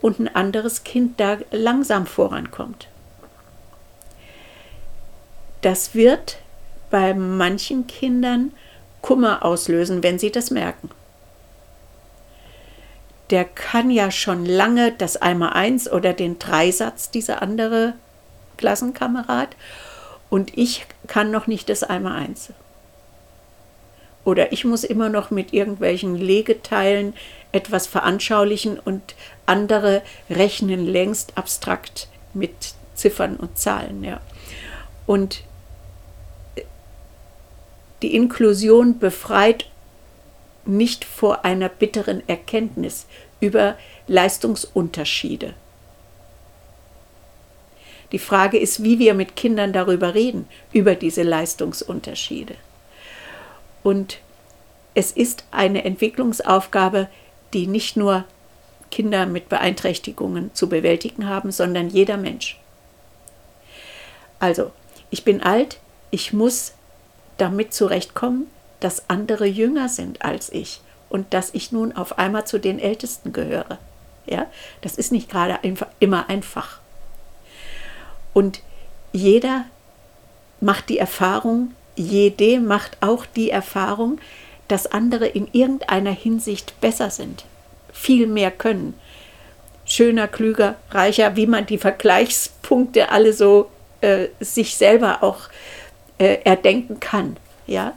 und 0.00 0.18
ein 0.18 0.34
anderes 0.34 0.84
Kind 0.84 1.20
da 1.20 1.38
langsam 1.50 2.06
vorankommt. 2.06 2.88
Das 5.62 5.94
wird 5.94 6.38
bei 6.90 7.14
manchen 7.14 7.86
Kindern 7.86 8.52
Kummer 9.02 9.44
auslösen, 9.44 10.02
wenn 10.02 10.18
sie 10.18 10.30
das 10.30 10.50
merken. 10.50 10.90
Der 13.30 13.44
kann 13.44 13.90
ja 13.90 14.10
schon 14.10 14.46
lange 14.46 14.92
das 14.92 15.16
Einmal-Eins 15.16 15.90
oder 15.90 16.12
den 16.12 16.38
Dreisatz, 16.38 17.10
dieser 17.10 17.42
andere 17.42 17.94
Klassenkamerad, 18.56 19.56
und 20.30 20.56
ich 20.56 20.86
kann 21.06 21.30
noch 21.30 21.46
nicht 21.46 21.68
das 21.68 21.82
Einmal-Eins. 21.82 22.52
Oder 24.24 24.52
ich 24.52 24.64
muss 24.64 24.82
immer 24.82 25.08
noch 25.08 25.30
mit 25.30 25.52
irgendwelchen 25.52 26.16
Legeteilen 26.16 27.14
etwas 27.52 27.86
veranschaulichen 27.86 28.78
und 28.78 29.14
andere 29.46 30.02
rechnen 30.28 30.84
längst 30.84 31.38
abstrakt 31.38 32.08
mit 32.34 32.74
Ziffern 32.94 33.36
und 33.36 33.56
Zahlen. 33.56 34.02
Ja. 34.02 34.20
Und 35.06 35.44
die 38.02 38.14
Inklusion 38.14 38.98
befreit 38.98 39.70
nicht 40.64 41.04
vor 41.04 41.44
einer 41.44 41.68
bitteren 41.68 42.28
Erkenntnis 42.28 43.06
über 43.40 43.76
Leistungsunterschiede. 44.08 45.54
Die 48.12 48.18
Frage 48.18 48.58
ist, 48.58 48.82
wie 48.82 48.98
wir 48.98 49.14
mit 49.14 49.36
Kindern 49.36 49.72
darüber 49.72 50.14
reden, 50.14 50.48
über 50.72 50.94
diese 50.94 51.22
Leistungsunterschiede. 51.22 52.54
Und 53.82 54.18
es 54.94 55.12
ist 55.12 55.44
eine 55.50 55.84
Entwicklungsaufgabe, 55.84 57.08
die 57.52 57.66
nicht 57.66 57.96
nur 57.96 58.24
Kinder 58.90 59.26
mit 59.26 59.48
Beeinträchtigungen 59.48 60.54
zu 60.54 60.68
bewältigen 60.68 61.28
haben, 61.28 61.50
sondern 61.50 61.88
jeder 61.88 62.16
Mensch. 62.16 62.58
Also, 64.38 64.72
ich 65.10 65.24
bin 65.24 65.42
alt, 65.42 65.78
ich 66.10 66.32
muss 66.32 66.72
damit 67.38 67.74
zurechtkommen, 67.74 68.46
dass 68.80 69.08
andere 69.10 69.46
jünger 69.46 69.88
sind 69.88 70.22
als 70.22 70.52
ich 70.52 70.80
und 71.08 71.34
dass 71.34 71.54
ich 71.54 71.72
nun 71.72 71.92
auf 71.96 72.18
einmal 72.18 72.46
zu 72.46 72.58
den 72.58 72.78
Ältesten 72.78 73.32
gehöre. 73.32 73.78
Ja, 74.26 74.46
das 74.80 74.96
ist 74.96 75.12
nicht 75.12 75.30
gerade 75.30 75.58
immer 76.00 76.28
einfach. 76.28 76.80
Und 78.36 78.60
jeder 79.14 79.64
macht 80.60 80.90
die 80.90 80.98
Erfahrung, 80.98 81.72
jede 81.94 82.60
macht 82.60 82.98
auch 83.00 83.24
die 83.24 83.48
Erfahrung, 83.48 84.18
dass 84.68 84.92
andere 84.92 85.26
in 85.26 85.48
irgendeiner 85.52 86.10
Hinsicht 86.10 86.78
besser 86.82 87.08
sind, 87.08 87.46
viel 87.94 88.26
mehr 88.26 88.50
können, 88.50 88.92
schöner, 89.86 90.28
klüger, 90.28 90.74
reicher, 90.90 91.34
wie 91.36 91.46
man 91.46 91.64
die 91.64 91.78
Vergleichspunkte 91.78 93.08
alle 93.10 93.32
so 93.32 93.70
äh, 94.02 94.26
sich 94.40 94.76
selber 94.76 95.22
auch 95.22 95.48
äh, 96.18 96.42
erdenken 96.44 97.00
kann. 97.00 97.38
Ja? 97.66 97.94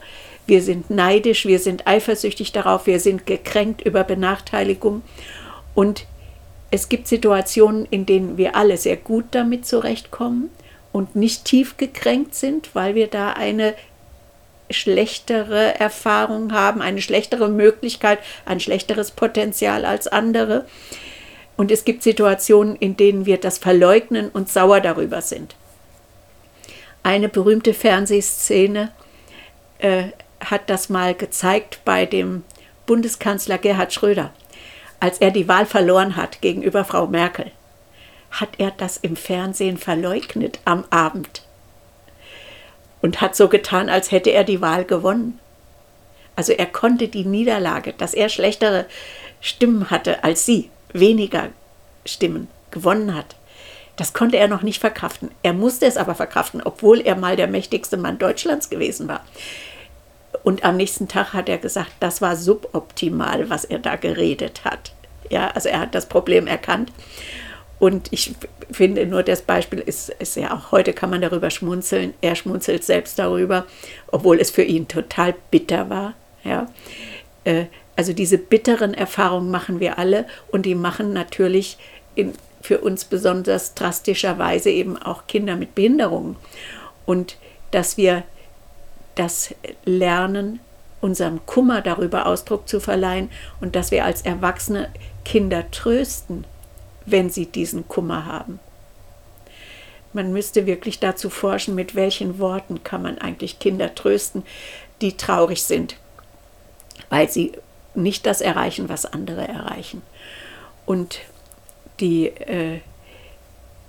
Wir 0.47 0.61
sind 0.61 0.89
neidisch, 0.89 1.47
wir 1.47 1.59
sind 1.59 1.85
eifersüchtig 1.85 2.53
darauf, 2.53 2.87
wir 2.87 3.01
sind 3.01 3.25
gekränkt 3.25 3.81
über 3.81 4.05
Benachteiligung 4.05 5.01
und 5.75 6.05
es 6.71 6.89
gibt 6.89 7.07
Situationen, 7.07 7.85
in 7.89 8.05
denen 8.05 8.37
wir 8.37 8.55
alle 8.55 8.77
sehr 8.77 8.97
gut 8.97 9.25
damit 9.31 9.65
zurechtkommen 9.65 10.49
und 10.91 11.15
nicht 11.15 11.45
tief 11.45 11.77
gekränkt 11.77 12.35
sind, 12.35 12.69
weil 12.73 12.95
wir 12.95 13.07
da 13.07 13.33
eine 13.33 13.73
schlechtere 14.69 15.79
Erfahrung 15.79 16.53
haben, 16.53 16.81
eine 16.81 17.01
schlechtere 17.01 17.49
Möglichkeit, 17.49 18.19
ein 18.45 18.59
schlechteres 18.59 19.11
Potenzial 19.11 19.83
als 19.85 20.07
andere. 20.07 20.65
Und 21.57 21.71
es 21.71 21.85
gibt 21.85 22.03
Situationen, 22.03 22.75
in 22.75 22.95
denen 22.95 23.25
wir 23.25 23.37
das 23.37 23.57
verleugnen 23.57 24.29
und 24.29 24.49
sauer 24.49 24.79
darüber 24.79 25.21
sind. 25.21 25.55
Eine 27.01 27.29
berühmte 27.29 27.73
Fernsehszene 27.73 28.91
äh, 29.79 30.03
hat 30.39 30.69
das 30.69 30.89
mal 30.89 31.15
gezeigt 31.15 31.79
bei 31.83 32.05
dem 32.05 32.43
Bundeskanzler 32.85 33.57
Gerhard 33.57 33.93
Schröder, 33.93 34.31
als 34.99 35.19
er 35.19 35.31
die 35.31 35.47
Wahl 35.47 35.65
verloren 35.65 36.15
hat 36.15 36.41
gegenüber 36.41 36.85
Frau 36.85 37.07
Merkel. 37.07 37.51
Hat 38.31 38.49
er 38.57 38.71
das 38.71 38.97
im 38.97 39.15
Fernsehen 39.15 39.77
verleugnet 39.77 40.59
am 40.65 40.85
Abend 40.89 41.43
und 43.01 43.21
hat 43.21 43.35
so 43.35 43.47
getan, 43.47 43.89
als 43.89 44.11
hätte 44.11 44.31
er 44.31 44.43
die 44.43 44.61
Wahl 44.61 44.83
gewonnen. 44.83 45.39
Also 46.35 46.53
er 46.53 46.65
konnte 46.65 47.07
die 47.07 47.25
Niederlage, 47.25 47.93
dass 47.93 48.13
er 48.13 48.29
schlechtere 48.29 48.85
Stimmen 49.41 49.89
hatte 49.89 50.23
als 50.23 50.45
sie, 50.45 50.69
weniger 50.93 51.49
Stimmen 52.05 52.47
gewonnen 52.71 53.15
hat, 53.15 53.35
das 53.99 54.13
konnte 54.13 54.37
er 54.37 54.47
noch 54.47 54.61
nicht 54.61 54.79
verkraften. 54.79 55.29
Er 55.43 55.51
musste 55.51 55.85
es 55.85 55.97
aber 55.97 56.15
verkraften, 56.15 56.61
obwohl 56.63 57.01
er 57.01 57.17
mal 57.17 57.35
der 57.35 57.47
mächtigste 57.47 57.97
Mann 57.97 58.17
Deutschlands 58.17 58.69
gewesen 58.69 59.09
war. 59.09 59.25
Und 60.43 60.63
am 60.63 60.77
nächsten 60.77 61.07
Tag 61.07 61.33
hat 61.33 61.49
er 61.49 61.57
gesagt, 61.57 61.91
das 61.99 62.21
war 62.21 62.35
suboptimal, 62.35 63.49
was 63.49 63.65
er 63.65 63.79
da 63.79 63.95
geredet 63.95 64.63
hat. 64.63 64.93
Ja, 65.29 65.49
also 65.49 65.69
er 65.69 65.81
hat 65.81 65.95
das 65.95 66.07
Problem 66.07 66.47
erkannt. 66.47 66.91
Und 67.77 68.07
ich 68.11 68.33
finde 68.71 69.05
nur, 69.05 69.23
das 69.23 69.41
Beispiel 69.41 69.79
ist, 69.79 70.09
ist 70.09 70.35
ja 70.35 70.53
auch 70.53 70.71
heute 70.71 70.91
kann 70.93 71.09
man 71.09 71.21
darüber 71.21 71.49
schmunzeln. 71.49 72.13
Er 72.21 72.35
schmunzelt 72.35 72.83
selbst 72.83 73.17
darüber, 73.19 73.65
obwohl 74.07 74.39
es 74.39 74.51
für 74.51 74.63
ihn 74.63 74.87
total 74.87 75.35
bitter 75.49 75.89
war. 75.89 76.13
Ja. 76.43 76.67
Äh, 77.45 77.65
also 77.95 78.13
diese 78.13 78.37
bitteren 78.37 78.93
Erfahrungen 78.93 79.51
machen 79.51 79.79
wir 79.79 79.97
alle 79.97 80.25
und 80.51 80.65
die 80.65 80.75
machen 80.75 81.13
natürlich 81.13 81.77
in 82.15 82.33
für 82.61 82.79
uns 82.79 83.05
besonders 83.05 83.73
drastischerweise 83.73 84.69
eben 84.69 84.97
auch 84.97 85.27
Kinder 85.27 85.55
mit 85.55 85.75
Behinderungen. 85.75 86.35
Und 87.05 87.37
dass 87.71 87.97
wir 87.97 88.23
das 89.19 89.53
lernen, 89.83 90.59
unserem 91.01 91.45
Kummer 91.45 91.81
darüber 91.81 92.25
Ausdruck 92.25 92.67
zu 92.67 92.79
verleihen 92.79 93.29
und 93.61 93.75
dass 93.75 93.91
wir 93.91 94.05
als 94.05 94.21
Erwachsene 94.21 94.89
Kinder 95.25 95.69
trösten, 95.71 96.45
wenn 97.05 97.29
sie 97.29 97.45
diesen 97.45 97.87
Kummer 97.87 98.25
haben. 98.25 98.59
Man 100.13 100.33
müsste 100.33 100.65
wirklich 100.65 100.99
dazu 100.99 101.29
forschen, 101.29 101.75
mit 101.75 101.95
welchen 101.95 102.39
Worten 102.39 102.83
kann 102.83 103.01
man 103.01 103.17
eigentlich 103.17 103.59
Kinder 103.59 103.93
trösten, 103.93 104.43
die 105.01 105.15
traurig 105.15 105.63
sind, 105.63 105.97
weil 107.09 107.29
sie 107.29 107.51
nicht 107.93 108.25
das 108.25 108.41
erreichen, 108.41 108.89
was 108.89 109.05
andere 109.05 109.47
erreichen. 109.47 110.01
Und 110.85 111.19
die 111.99 112.27
äh, 112.27 112.79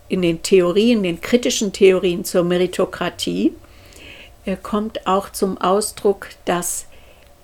in 0.08 0.22
den 0.22 0.42
Theorien, 0.42 1.02
den 1.02 1.20
kritischen 1.20 1.72
Theorien 1.72 2.24
zur 2.24 2.42
Meritokratie, 2.42 3.52
kommt 4.56 5.06
auch 5.06 5.30
zum 5.30 5.58
Ausdruck, 5.58 6.28
dass 6.44 6.86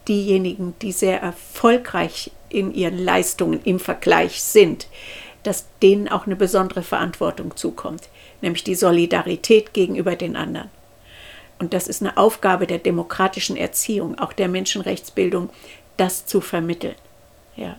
diejenigen, 0.08 0.74
die 0.82 0.92
sehr 0.92 1.20
erfolgreich 1.20 2.30
in 2.48 2.72
ihren 2.72 2.98
Leistungen 2.98 3.60
im 3.64 3.80
Vergleich 3.80 4.42
sind, 4.42 4.86
dass 5.42 5.66
denen 5.82 6.08
auch 6.08 6.26
eine 6.26 6.36
besondere 6.36 6.82
Verantwortung 6.82 7.56
zukommt, 7.56 8.08
nämlich 8.40 8.64
die 8.64 8.74
Solidarität 8.74 9.72
gegenüber 9.72 10.16
den 10.16 10.36
anderen. 10.36 10.70
Und 11.58 11.72
das 11.72 11.88
ist 11.88 12.02
eine 12.02 12.16
Aufgabe 12.16 12.66
der 12.66 12.78
demokratischen 12.78 13.56
Erziehung, 13.56 14.18
auch 14.18 14.32
der 14.32 14.48
Menschenrechtsbildung, 14.48 15.50
das 15.96 16.26
zu 16.26 16.40
vermitteln. 16.40 16.96
Ja. 17.56 17.76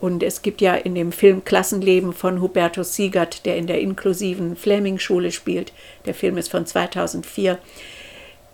Und 0.00 0.22
es 0.22 0.40
gibt 0.40 0.62
ja 0.62 0.74
in 0.74 0.94
dem 0.94 1.12
Film 1.12 1.44
Klassenleben 1.44 2.14
von 2.14 2.40
Hubertus 2.40 2.96
Siegert, 2.96 3.44
der 3.44 3.56
in 3.56 3.66
der 3.66 3.80
inklusiven 3.80 4.56
Fleming-Schule 4.56 5.30
spielt, 5.30 5.72
der 6.06 6.14
Film 6.14 6.38
ist 6.38 6.50
von 6.50 6.64
2004, 6.64 7.58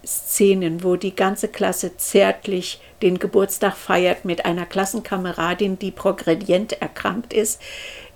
Szenen, 0.06 0.84
wo 0.84 0.96
die 0.96 1.14
ganze 1.14 1.48
Klasse 1.48 1.96
zärtlich 1.96 2.80
den 3.02 3.18
Geburtstag 3.18 3.76
feiert 3.76 4.24
mit 4.24 4.44
einer 4.44 4.64
Klassenkameradin, 4.64 5.78
die 5.78 5.90
progredient 5.90 6.80
erkrankt 6.80 7.32
ist, 7.32 7.60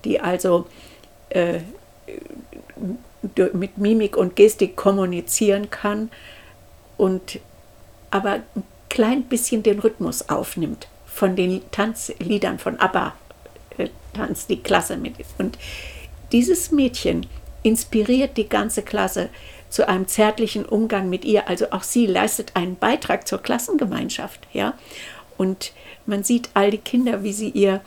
die 0.05 0.21
also 0.21 0.67
äh, 1.31 1.61
mit 3.53 3.77
Mimik 3.77 4.17
und 4.17 4.37
Gestik 4.37 4.77
kommunizieren 4.77 5.71
kann 5.71 6.11
und 6.97 7.41
aber 8.11 8.41
ein 8.55 8.63
klein 8.89 9.25
bisschen 9.25 9.63
den 9.63 9.79
Rhythmus 9.79 10.29
aufnimmt 10.29 10.89
von 11.07 11.37
den 11.37 11.61
Tanzliedern 11.71 12.59
von 12.59 12.79
ABBA 12.79 13.15
äh, 13.79 13.89
tanzt 14.15 14.49
die 14.49 14.63
Klasse 14.63 14.97
mit. 14.97 15.15
Und 15.39 15.59
dieses 16.33 16.71
Mädchen 16.71 17.27
inspiriert 17.63 18.37
die 18.37 18.49
ganze 18.49 18.83
Klasse 18.83 19.29
zu 19.71 19.89
einem 19.89 20.07
zärtlichen 20.09 20.67
Umgang 20.67 21.09
mit 21.09 21.25
ihr. 21.25 21.49
Also 21.49 21.71
auch 21.71 21.83
sie 21.83 22.07
leistet 22.07 22.53
einen 22.55 22.77
Beitrag 22.77 23.27
zur 23.27 23.41
Klassengemeinschaft. 23.41 24.47
Ja? 24.53 24.75
Und 25.39 25.73
man 26.07 26.25
sieht 26.25 26.51
all 26.55 26.71
die 26.71 26.79
Kinder, 26.79 27.23
wie 27.23 27.33
sie 27.33 27.49
ihr 27.49 27.81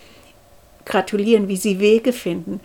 gratulieren, 0.85 1.47
wie 1.47 1.57
sie 1.57 1.79
Wege 1.79 2.13
finden, 2.13 2.59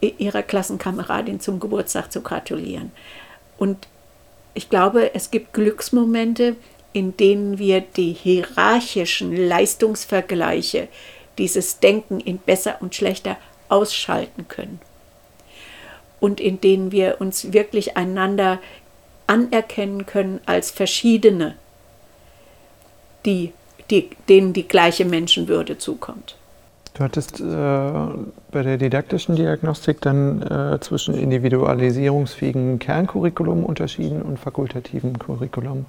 ihrer 0.00 0.42
Klassenkameradin 0.42 1.40
zum 1.40 1.60
Geburtstag 1.60 2.12
zu 2.12 2.22
gratulieren. 2.22 2.92
Und 3.58 3.88
ich 4.54 4.70
glaube, 4.70 5.14
es 5.14 5.30
gibt 5.30 5.52
Glücksmomente, 5.52 6.56
in 6.92 7.16
denen 7.16 7.58
wir 7.58 7.80
die 7.80 8.12
hierarchischen 8.12 9.36
Leistungsvergleiche, 9.36 10.88
dieses 11.38 11.78
Denken 11.78 12.20
in 12.20 12.38
besser 12.38 12.78
und 12.80 12.94
schlechter 12.94 13.36
ausschalten 13.68 14.48
können. 14.48 14.80
Und 16.20 16.40
in 16.40 16.60
denen 16.60 16.92
wir 16.92 17.20
uns 17.20 17.52
wirklich 17.52 17.96
einander 17.96 18.58
anerkennen 19.26 20.06
können 20.06 20.40
als 20.46 20.70
Verschiedene, 20.70 21.54
die, 23.24 23.52
die, 23.90 24.10
denen 24.28 24.52
die 24.52 24.68
gleiche 24.68 25.04
Menschenwürde 25.04 25.78
zukommt. 25.78 26.36
Du 26.94 27.04
hattest 27.04 27.40
äh, 27.40 27.44
bei 27.44 28.62
der 28.62 28.76
didaktischen 28.76 29.36
Diagnostik 29.36 30.00
dann 30.00 30.42
äh, 30.42 30.80
zwischen 30.80 31.14
individualisierungsfähigen 31.14 32.80
Kerncurriculum 32.80 33.64
unterschieden 33.64 34.22
und 34.22 34.38
fakultativen 34.38 35.18
Curriculum. 35.18 35.86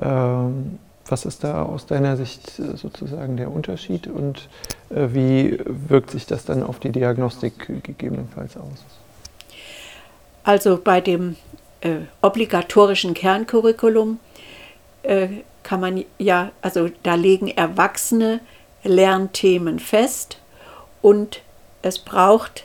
Ähm, 0.00 0.78
was 1.06 1.24
ist 1.24 1.44
da 1.44 1.62
aus 1.62 1.86
deiner 1.86 2.16
Sicht 2.16 2.58
äh, 2.58 2.76
sozusagen 2.76 3.36
der 3.36 3.50
Unterschied 3.50 4.06
und 4.06 4.48
äh, 4.90 5.08
wie 5.12 5.58
wirkt 5.66 6.10
sich 6.10 6.26
das 6.26 6.44
dann 6.44 6.62
auf 6.62 6.78
die 6.80 6.90
Diagnostik 6.90 7.82
gegebenenfalls 7.82 8.56
aus? 8.56 8.84
Also 10.44 10.78
bei 10.82 11.00
dem 11.00 11.36
äh, 11.80 11.98
obligatorischen 12.22 13.14
Kerncurriculum 13.14 14.18
äh, 15.02 15.28
kann 15.62 15.80
man 15.80 16.04
ja, 16.18 16.50
also 16.62 16.90
da 17.02 17.14
legen 17.14 17.48
Erwachsene 17.48 18.40
Lernthemen 18.84 19.78
fest 19.78 20.38
und 21.02 21.40
es 21.82 21.98
braucht 21.98 22.64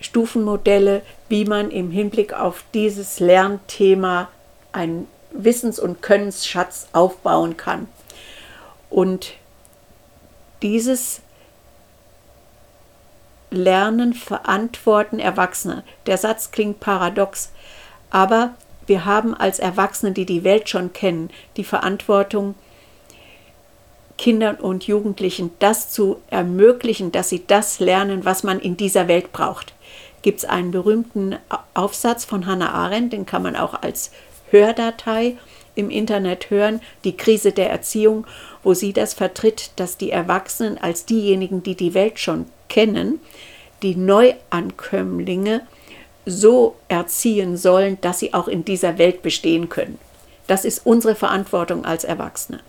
Stufenmodelle, 0.00 1.02
wie 1.28 1.44
man 1.44 1.70
im 1.70 1.90
Hinblick 1.90 2.32
auf 2.32 2.64
dieses 2.72 3.20
Lernthema 3.20 4.28
ein 4.72 5.06
Wissens- 5.32 5.78
und 5.78 6.02
Könnensschatz 6.02 6.88
aufbauen 6.92 7.56
kann. 7.56 7.88
Und 8.88 9.34
dieses 10.62 11.20
Lernen, 13.50 14.14
Verantworten 14.14 15.18
Erwachsene. 15.18 15.82
Der 16.06 16.18
Satz 16.18 16.50
klingt 16.50 16.80
paradox, 16.80 17.52
aber 18.10 18.54
wir 18.86 19.04
haben 19.04 19.34
als 19.34 19.58
Erwachsene, 19.58 20.12
die 20.12 20.26
die 20.26 20.44
Welt 20.44 20.68
schon 20.68 20.92
kennen, 20.92 21.30
die 21.56 21.64
Verantwortung, 21.64 22.54
Kindern 24.18 24.56
und 24.56 24.86
Jugendlichen 24.86 25.50
das 25.60 25.90
zu 25.90 26.20
ermöglichen, 26.28 27.10
dass 27.10 27.30
sie 27.30 27.46
das 27.46 27.80
lernen, 27.80 28.24
was 28.24 28.42
man 28.42 28.60
in 28.60 28.76
dieser 28.76 29.08
Welt 29.08 29.32
braucht. 29.32 29.74
Gibt 30.22 30.40
es 30.40 30.44
einen 30.44 30.72
berühmten 30.72 31.36
Aufsatz 31.72 32.26
von 32.26 32.46
Hannah 32.46 32.72
Arendt, 32.72 33.12
den 33.12 33.24
kann 33.24 33.42
man 33.42 33.56
auch 33.56 33.80
als 33.80 34.10
Hördatei 34.50 35.38
im 35.74 35.88
Internet 35.88 36.50
hören, 36.50 36.80
die 37.04 37.16
Krise 37.16 37.52
der 37.52 37.70
Erziehung, 37.70 38.26
wo 38.62 38.74
sie 38.74 38.92
das 38.92 39.14
vertritt, 39.14 39.70
dass 39.76 39.96
die 39.96 40.10
Erwachsenen 40.10 40.76
als 40.76 41.06
diejenigen, 41.06 41.62
die 41.62 41.74
die 41.74 41.94
Welt 41.94 42.18
schon 42.18 42.46
kennen, 42.70 43.20
die 43.82 43.96
Neuankömmlinge 43.96 45.60
so 46.24 46.76
erziehen 46.88 47.58
sollen, 47.58 47.98
dass 48.00 48.18
sie 48.18 48.32
auch 48.32 48.48
in 48.48 48.64
dieser 48.64 48.96
Welt 48.96 49.20
bestehen 49.20 49.68
können. 49.68 49.98
Das 50.46 50.64
ist 50.64 50.86
unsere 50.86 51.14
Verantwortung 51.14 51.84
als 51.84 52.04
Erwachsene. 52.04 52.60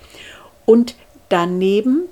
Und 0.66 0.96
daneben 1.30 2.04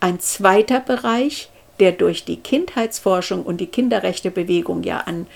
ein 0.00 0.20
zweiter 0.20 0.80
Bereich, 0.80 1.48
der 1.80 1.92
durch 1.92 2.24
die 2.24 2.36
Kindheitsforschung 2.36 3.42
und 3.42 3.60
die 3.60 3.66
Kinderrechtebewegung 3.66 4.82
ja 4.82 4.98
an, 4.98 5.26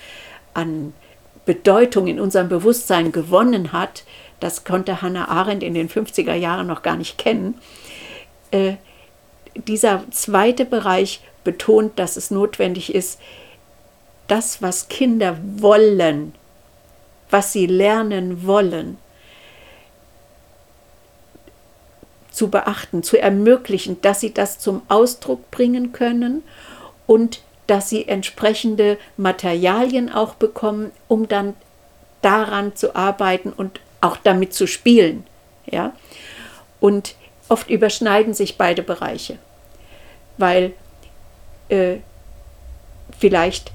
an 0.55 0.93
Bedeutung 1.45 2.07
in 2.07 2.21
unserem 2.21 2.49
Bewusstsein 2.49 3.13
gewonnen 3.13 3.73
hat, 3.73 4.05
das 4.41 4.65
konnte 4.65 5.03
Hannah 5.03 5.29
Arendt 5.29 5.63
in 5.63 5.75
den 5.75 5.89
50er 5.89 6.35
Jahren 6.35 6.67
noch 6.67 6.83
gar 6.83 6.97
nicht 6.97 7.19
kennen, 7.19 7.55
äh, 8.51 8.75
dieser 9.55 10.05
zweite 10.11 10.65
Bereich 10.65 11.21
betont, 11.45 11.99
dass 11.99 12.17
es 12.17 12.31
notwendig 12.31 12.95
ist, 12.95 13.19
das, 14.29 14.63
was 14.63 14.89
Kinder 14.89 15.37
wollen, 15.57 16.35
was 17.31 17.53
sie 17.53 17.67
lernen 17.67 18.47
wollen, 18.47 18.99
zu 22.31 22.49
beachten, 22.49 23.03
zu 23.03 23.19
ermöglichen, 23.19 24.01
dass 24.01 24.21
sie 24.21 24.33
das 24.33 24.59
zum 24.59 24.83
Ausdruck 24.89 25.51
bringen 25.51 25.93
können 25.93 26.43
und 27.07 27.43
dass 27.67 27.91
sie 27.91 28.09
entsprechende 28.09 28.99
Materialien 29.17 30.11
auch 30.11 30.35
bekommen, 30.35 30.93
um 31.09 31.29
dann 31.29 31.55
daran 32.23 32.75
zu 32.75 32.97
arbeiten 32.97 33.53
und 33.53 33.81
auch 34.01 34.17
damit 34.17 34.55
zu 34.55 34.67
spielen. 34.67 35.25
Ja? 35.67 35.93
Und 36.81 37.15
oft 37.53 37.71
überschneiden 37.71 38.35
sich 38.35 38.57
beide 38.57 38.83
Bereiche, 38.83 39.39
weil 40.39 40.73
äh, 41.69 41.97
vielleicht 43.19 43.71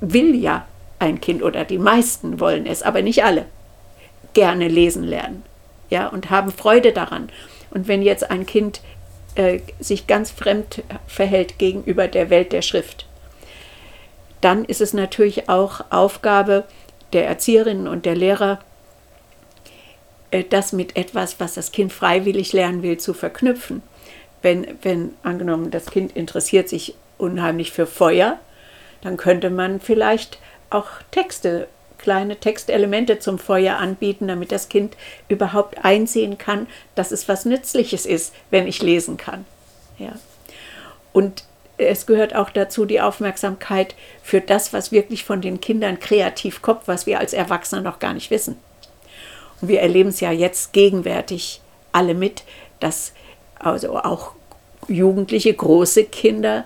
will 0.00 0.34
ja 0.34 0.66
ein 0.98 1.20
Kind 1.20 1.42
oder 1.42 1.64
die 1.64 1.78
meisten 1.78 2.40
wollen 2.40 2.66
es, 2.66 2.82
aber 2.82 3.02
nicht 3.02 3.24
alle, 3.24 3.46
gerne 4.32 4.68
lesen 4.68 5.02
lernen 5.02 5.42
ja, 5.90 6.06
und 6.06 6.30
haben 6.30 6.52
Freude 6.52 6.92
daran. 6.92 7.28
Und 7.70 7.88
wenn 7.88 8.02
jetzt 8.02 8.30
ein 8.30 8.46
Kind 8.46 8.80
äh, 9.34 9.60
sich 9.80 10.06
ganz 10.06 10.30
fremd 10.30 10.82
verhält 11.06 11.58
gegenüber 11.58 12.08
der 12.08 12.30
Welt 12.30 12.52
der 12.52 12.62
Schrift, 12.62 13.06
dann 14.40 14.64
ist 14.64 14.80
es 14.80 14.94
natürlich 14.94 15.48
auch 15.48 15.82
Aufgabe 15.90 16.64
der 17.12 17.26
Erzieherinnen 17.26 17.88
und 17.88 18.06
der 18.06 18.14
Lehrer, 18.14 18.60
das 20.50 20.72
mit 20.72 20.96
etwas, 20.96 21.40
was 21.40 21.54
das 21.54 21.72
Kind 21.72 21.92
freiwillig 21.92 22.52
lernen 22.52 22.82
will, 22.82 22.98
zu 22.98 23.14
verknüpfen. 23.14 23.82
Wenn, 24.42 24.66
wenn 24.82 25.14
angenommen, 25.22 25.70
das 25.70 25.86
Kind 25.86 26.16
interessiert 26.16 26.68
sich 26.68 26.94
unheimlich 27.18 27.72
für 27.72 27.86
Feuer, 27.86 28.38
dann 29.02 29.16
könnte 29.16 29.50
man 29.50 29.80
vielleicht 29.80 30.38
auch 30.70 30.86
Texte 31.10 31.68
kleine 31.98 32.36
Textelemente 32.36 33.18
zum 33.18 33.38
Feuer 33.38 33.76
anbieten, 33.76 34.28
damit 34.28 34.52
das 34.52 34.70
Kind 34.70 34.96
überhaupt 35.28 35.84
einsehen 35.84 36.38
kann, 36.38 36.66
dass 36.94 37.12
es 37.12 37.28
was 37.28 37.44
Nützliches 37.44 38.06
ist, 38.06 38.34
wenn 38.50 38.66
ich 38.66 38.82
lesen 38.82 39.18
kann. 39.18 39.44
Ja. 39.98 40.12
Und 41.12 41.44
es 41.76 42.06
gehört 42.06 42.34
auch 42.34 42.50
dazu 42.50 42.84
die 42.84 43.00
Aufmerksamkeit 43.00 43.94
für 44.22 44.40
das, 44.40 44.72
was 44.72 44.92
wirklich 44.92 45.24
von 45.24 45.40
den 45.40 45.60
Kindern 45.60 46.00
kreativ 46.00 46.62
kommt, 46.62 46.88
was 46.88 47.06
wir 47.06 47.20
als 47.20 47.32
Erwachsene 47.32 47.82
noch 47.82 47.98
gar 47.98 48.14
nicht 48.14 48.30
wissen. 48.30 48.56
Und 49.60 49.68
wir 49.68 49.80
erleben 49.80 50.10
es 50.10 50.20
ja 50.20 50.32
jetzt 50.32 50.72
gegenwärtig 50.72 51.60
alle 51.92 52.14
mit, 52.14 52.44
dass 52.78 53.12
also 53.58 53.96
auch 53.98 54.32
Jugendliche, 54.88 55.52
große 55.52 56.04
Kinder 56.04 56.64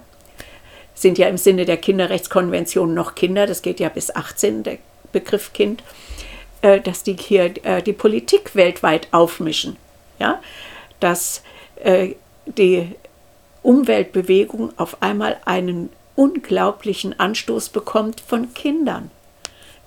sind 0.94 1.18
ja 1.18 1.28
im 1.28 1.36
Sinne 1.36 1.64
der 1.64 1.76
Kinderrechtskonvention 1.76 2.94
noch 2.94 3.14
Kinder, 3.14 3.46
das 3.46 3.62
geht 3.62 3.80
ja 3.80 3.88
bis 3.88 4.14
18, 4.14 4.62
der 4.62 4.78
Begriff 5.12 5.52
Kind, 5.52 5.82
äh, 6.62 6.80
dass 6.80 7.02
die 7.02 7.16
hier 7.16 7.52
äh, 7.64 7.82
die 7.82 7.92
Politik 7.92 8.54
weltweit 8.54 9.08
aufmischen. 9.10 9.76
Ja? 10.18 10.40
Dass 11.00 11.42
äh, 11.82 12.10
die 12.46 12.92
Umweltbewegung 13.62 14.72
auf 14.78 15.02
einmal 15.02 15.38
einen 15.44 15.90
unglaublichen 16.16 17.18
Anstoß 17.18 17.70
bekommt 17.70 18.20
von 18.20 18.54
Kindern, 18.54 19.10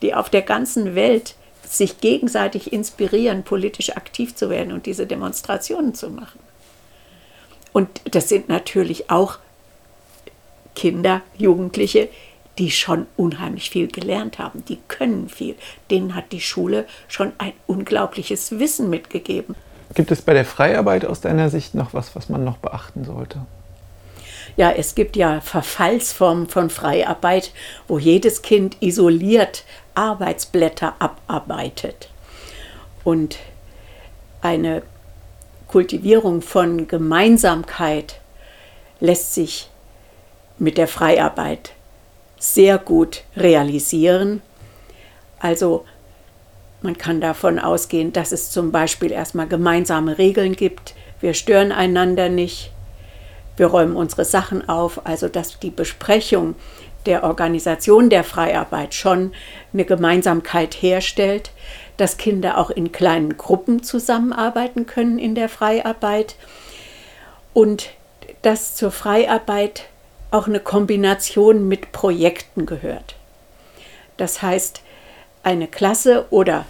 die 0.02 0.14
auf 0.14 0.30
der 0.30 0.42
ganzen 0.42 0.96
Welt 0.96 1.36
sich 1.70 2.00
gegenseitig 2.00 2.74
inspirieren, 2.74 3.44
politisch 3.44 3.96
aktiv 3.96 4.36
zu 4.36 4.50
werden 4.50 4.72
und 4.74 4.86
diese 4.86 5.08
Demonstrationen 5.08 5.94
zu 5.94 6.10
machen. 6.10 6.40
Und 7.74 7.90
das 8.06 8.30
sind 8.30 8.50
natürlich 8.50 9.10
auch 9.10 9.40
Kinder, 10.76 11.22
Jugendliche, 11.38 12.10
die 12.58 12.72
schon 12.72 13.06
unheimlich 13.18 13.70
viel 13.70 13.88
gelernt 13.88 14.40
haben, 14.40 14.64
die 14.66 14.80
können 14.88 15.30
viel. 15.30 15.56
Denen 15.92 16.16
hat 16.16 16.32
die 16.32 16.42
Schule 16.42 16.86
schon 17.08 17.34
ein 17.38 17.54
unglaubliches 17.68 18.60
Wissen 18.60 18.90
mitgegeben. 18.90 19.56
Gibt 19.94 20.12
es 20.12 20.22
bei 20.22 20.34
der 20.34 20.46
Freiarbeit 20.46 21.06
aus 21.06 21.22
deiner 21.22 21.50
Sicht 21.50 21.76
noch 21.76 21.94
was, 21.94 22.16
was 22.16 22.30
man 22.30 22.44
noch 22.44 22.58
beachten 22.58 23.06
sollte? 23.06 23.46
Ja, 24.56 24.72
es 24.72 24.96
gibt 24.96 25.16
ja 25.16 25.40
Verfallsformen 25.42 26.48
von 26.48 26.70
Freiarbeit, 26.70 27.52
wo 27.88 28.00
jedes 28.00 28.42
Kind 28.42 28.78
isoliert 28.80 29.64
Arbeitsblätter 29.98 30.96
abarbeitet. 31.00 32.10
Und 33.04 33.38
eine 34.42 34.84
Kultivierung 35.68 36.42
von 36.42 36.88
Gemeinsamkeit 36.88 38.22
lässt 39.00 39.34
sich 39.34 39.70
mit 40.60 40.78
der 40.78 40.88
Freiarbeit 40.88 41.72
sehr 42.40 42.78
gut 42.78 43.24
realisieren. 43.36 44.42
Also 45.40 45.86
man 46.82 46.98
kann 46.98 47.20
davon 47.20 47.60
ausgehen, 47.60 48.14
dass 48.14 48.32
es 48.32 48.52
zum 48.52 48.72
Beispiel 48.72 49.12
erstmal 49.12 49.48
gemeinsame 49.48 50.18
Regeln 50.18 50.56
gibt. 50.56 50.94
Wir 51.20 51.34
stören 51.34 51.72
einander 51.72 52.30
nicht. 52.30 52.72
Wir 53.56 53.68
räumen 53.68 53.96
unsere 53.96 54.26
Sachen 54.26 54.70
auf. 54.70 55.06
Also 55.06 55.28
dass 55.28 55.60
die 55.60 55.72
Besprechung 55.72 56.56
der 57.06 57.24
Organisation 57.24 58.10
der 58.10 58.24
Freiarbeit 58.24 58.94
schon 58.94 59.34
eine 59.74 59.86
Gemeinsamkeit 59.86 60.76
herstellt, 60.82 61.52
dass 61.98 62.18
Kinder 62.18 62.58
auch 62.58 62.70
in 62.70 62.92
kleinen 62.92 63.38
Gruppen 63.38 63.84
zusammenarbeiten 63.84 64.86
können 64.86 65.20
in 65.20 65.36
der 65.36 65.50
Freiarbeit 65.50 66.36
und 67.54 67.90
dass 68.42 68.76
zur 68.76 68.92
Freiarbeit 68.92 69.86
auch 70.32 70.48
eine 70.48 70.60
Kombination 70.60 71.68
mit 71.68 71.92
Projekten 71.92 72.66
gehört. 72.66 73.16
Das 74.18 74.42
heißt, 74.42 74.82
eine 75.44 75.68
Klasse 75.68 76.26
oder 76.30 76.66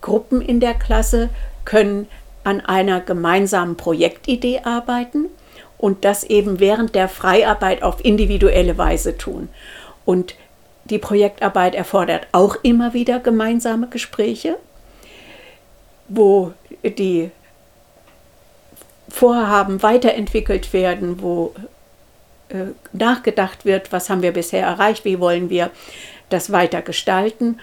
Gruppen 0.00 0.40
in 0.40 0.60
der 0.60 0.74
Klasse 0.74 1.28
können 1.64 2.08
an 2.44 2.60
einer 2.60 3.00
gemeinsamen 3.00 3.76
Projektidee 3.76 4.60
arbeiten 4.64 5.26
und 5.82 6.04
das 6.04 6.22
eben 6.22 6.60
während 6.60 6.94
der 6.94 7.08
Freiarbeit 7.08 7.82
auf 7.82 8.04
individuelle 8.04 8.78
Weise 8.78 9.18
tun. 9.18 9.48
Und 10.04 10.36
die 10.84 10.98
Projektarbeit 10.98 11.74
erfordert 11.74 12.28
auch 12.30 12.54
immer 12.62 12.94
wieder 12.94 13.18
gemeinsame 13.18 13.88
Gespräche, 13.88 14.58
wo 16.06 16.52
die 16.84 17.32
Vorhaben 19.08 19.82
weiterentwickelt 19.82 20.72
werden, 20.72 21.20
wo 21.20 21.52
äh, 22.48 22.66
nachgedacht 22.92 23.64
wird, 23.64 23.90
was 23.90 24.08
haben 24.08 24.22
wir 24.22 24.32
bisher 24.32 24.64
erreicht, 24.64 25.04
wie 25.04 25.18
wollen 25.18 25.50
wir 25.50 25.72
das 26.28 26.52
weiter 26.52 26.80
gestalten. 26.82 27.58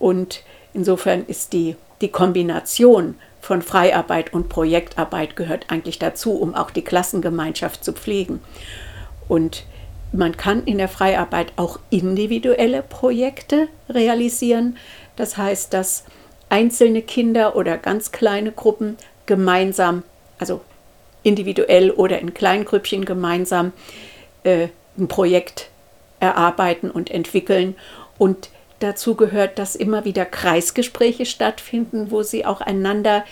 Und 0.00 0.42
insofern 0.74 1.24
ist 1.24 1.52
die, 1.52 1.76
die 2.00 2.10
Kombination 2.10 3.14
von 3.40 3.62
Freiarbeit 3.62 4.32
und 4.32 4.48
Projektarbeit 4.48 5.36
gehört 5.36 5.66
eigentlich 5.68 5.98
dazu, 5.98 6.32
um 6.34 6.54
auch 6.54 6.70
die 6.70 6.84
Klassengemeinschaft 6.84 7.84
zu 7.84 7.92
pflegen. 7.92 8.40
Und 9.28 9.64
man 10.12 10.36
kann 10.36 10.64
in 10.64 10.78
der 10.78 10.88
Freiarbeit 10.88 11.52
auch 11.56 11.78
individuelle 11.88 12.82
Projekte 12.82 13.68
realisieren. 13.88 14.76
Das 15.16 15.36
heißt, 15.36 15.72
dass 15.72 16.04
einzelne 16.48 17.02
Kinder 17.02 17.56
oder 17.56 17.78
ganz 17.78 18.12
kleine 18.12 18.52
Gruppen 18.52 18.96
gemeinsam, 19.26 20.02
also 20.38 20.60
individuell 21.22 21.90
oder 21.90 22.18
in 22.18 22.34
Kleingrüppchen 22.34 23.04
gemeinsam 23.04 23.72
äh, 24.42 24.68
ein 24.98 25.08
Projekt 25.08 25.70
erarbeiten 26.18 26.90
und 26.90 27.10
entwickeln. 27.10 27.76
Und 28.18 28.50
dazu 28.80 29.14
gehört, 29.14 29.58
dass 29.58 29.76
immer 29.76 30.04
wieder 30.04 30.24
Kreisgespräche 30.24 31.26
stattfinden, 31.26 32.10
wo 32.10 32.22
sie 32.22 32.44
auch 32.44 32.60
einander 32.60 33.24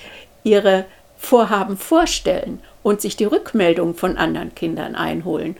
ihre 0.44 0.84
Vorhaben 1.16 1.76
vorstellen 1.76 2.60
und 2.82 3.00
sich 3.00 3.16
die 3.16 3.24
Rückmeldung 3.24 3.94
von 3.94 4.16
anderen 4.16 4.54
Kindern 4.54 4.94
einholen. 4.94 5.56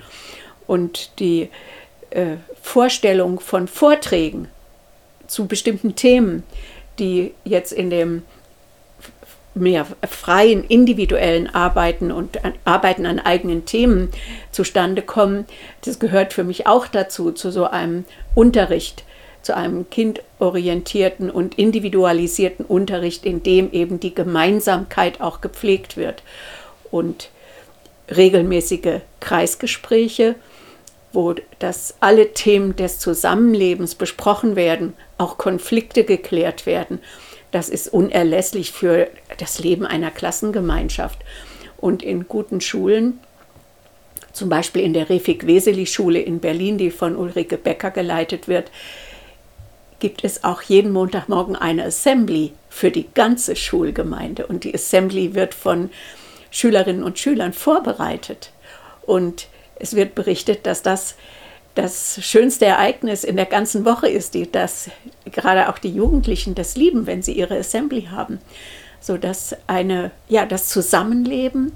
Und 0.67 1.19
die 1.19 1.49
äh, 2.11 2.37
Vorstellung 2.63 3.41
von 3.41 3.67
Vorträgen 3.67 4.49
zu 5.27 5.47
bestimmten 5.47 5.97
Themen 5.97 6.45
die 6.99 7.33
jetzt 7.45 7.73
in 7.73 7.91
dem 7.91 8.23
mehr 9.55 9.87
freien, 10.09 10.63
individuellen 10.65 11.53
Arbeiten 11.53 12.13
und 12.13 12.39
Arbeiten 12.65 13.07
an 13.07 13.19
eigenen 13.19 13.65
Themen 13.65 14.11
zustande 14.53 15.03
kommen. 15.03 15.47
Das 15.85 15.99
gehört 15.99 16.33
für 16.33 16.45
mich 16.45 16.67
auch 16.67 16.87
dazu, 16.87 17.33
zu 17.33 17.51
so 17.51 17.65
einem 17.65 18.05
Unterricht, 18.37 19.05
zu 19.43 19.57
einem 19.57 19.89
kindorientierten 19.91 21.31
und 21.31 21.59
individualisierten 21.59 22.65
Unterricht, 22.65 23.25
in 23.25 23.43
dem 23.43 23.73
eben 23.73 24.01
die 24.01 24.15
Gemeinsamkeit 24.15 25.21
auch 25.21 25.41
gepflegt 25.41 25.97
wird. 25.97 26.23
Und 26.91 27.31
regelmäßige 28.15 29.01
Kreisgespräche, 29.21 30.35
wo 31.13 31.35
das 31.59 31.95
alle 32.01 32.33
Themen 32.33 32.77
des 32.77 32.99
Zusammenlebens 32.99 33.95
besprochen 33.95 34.57
werden, 34.57 34.95
auch 35.17 35.39
Konflikte 35.39 36.05
geklärt 36.05 36.67
werden 36.67 37.01
das 37.51 37.69
ist 37.69 37.89
unerlässlich 37.89 38.73
für 38.73 39.09
das 39.39 39.59
Leben 39.59 39.87
einer 39.87 40.11
Klassengemeinschaft. 40.11 41.19
Und 41.77 42.03
in 42.03 42.29
guten 42.29 42.61
Schulen, 42.61 43.21
zum 44.33 44.49
Beispiel 44.49 44.83
in 44.83 44.93
der 44.93 45.09
Refik-Weseli-Schule 45.09 46.21
in 46.21 46.41
Berlin, 46.41 46.77
die 46.77 46.91
von 46.91 47.17
Ulrike 47.17 47.57
Becker 47.57 47.91
geleitet 47.91 48.49
wird, 48.49 48.71
gibt 50.01 50.25
es 50.25 50.45
auch 50.45 50.63
jeden 50.63 50.93
Montagmorgen 50.93 51.57
eine 51.57 51.85
Assembly 51.85 52.53
für 52.69 52.91
die 52.91 53.09
ganze 53.15 53.57
Schulgemeinde. 53.57 54.47
Und 54.47 54.65
die 54.65 54.75
Assembly 54.75 55.35
wird 55.35 55.55
von 55.55 55.91
Schülerinnen 56.51 57.03
und 57.03 57.19
Schülern 57.19 57.53
vorbereitet. 57.53 58.53
Und 59.03 59.49
es 59.77 59.95
wird 59.95 60.15
berichtet, 60.15 60.67
dass 60.67 60.83
das 60.83 61.17
das 61.79 62.19
schönste 62.23 62.67
Ereignis 62.67 63.23
in 63.23 63.37
der 63.37 63.47
ganzen 63.47 63.85
Woche 63.85 64.09
ist, 64.09 64.35
die, 64.35 64.51
dass 64.51 64.91
gerade 65.27 65.69
auch 65.69 65.79
die 65.79 65.93
Jugendlichen 65.93 66.57
das 66.57 66.77
lieben, 66.77 67.07
wenn 67.07 67.23
sie 67.23 67.35
ihre 67.35 67.57
Assembly 67.57 68.09
haben, 68.11 68.41
sodass 69.01 69.55
eine, 69.69 70.11
ja, 70.29 70.45
das 70.45 70.69
Zusammenleben 70.71 71.73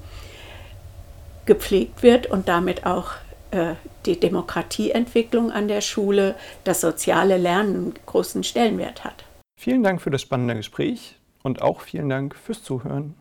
gepflegt 1.46 2.02
wird 2.02 2.26
und 2.26 2.48
damit 2.48 2.84
auch 2.84 3.12
äh, 3.52 3.74
die 4.06 4.18
Demokratieentwicklung 4.18 5.50
an 5.50 5.68
der 5.68 5.80
Schule, 5.80 6.34
das 6.64 6.80
soziale 6.80 7.36
Lernen 7.36 7.94
großen 8.06 8.44
Stellenwert 8.44 9.04
hat. 9.04 9.24
Vielen 9.58 9.82
Dank 9.82 10.00
für 10.00 10.10
das 10.10 10.22
spannende 10.22 10.56
Gespräch 10.56 11.16
und 11.42 11.62
auch 11.62 11.80
vielen 11.80 12.08
Dank 12.08 12.34
fürs 12.34 12.62
Zuhören. 12.62 13.14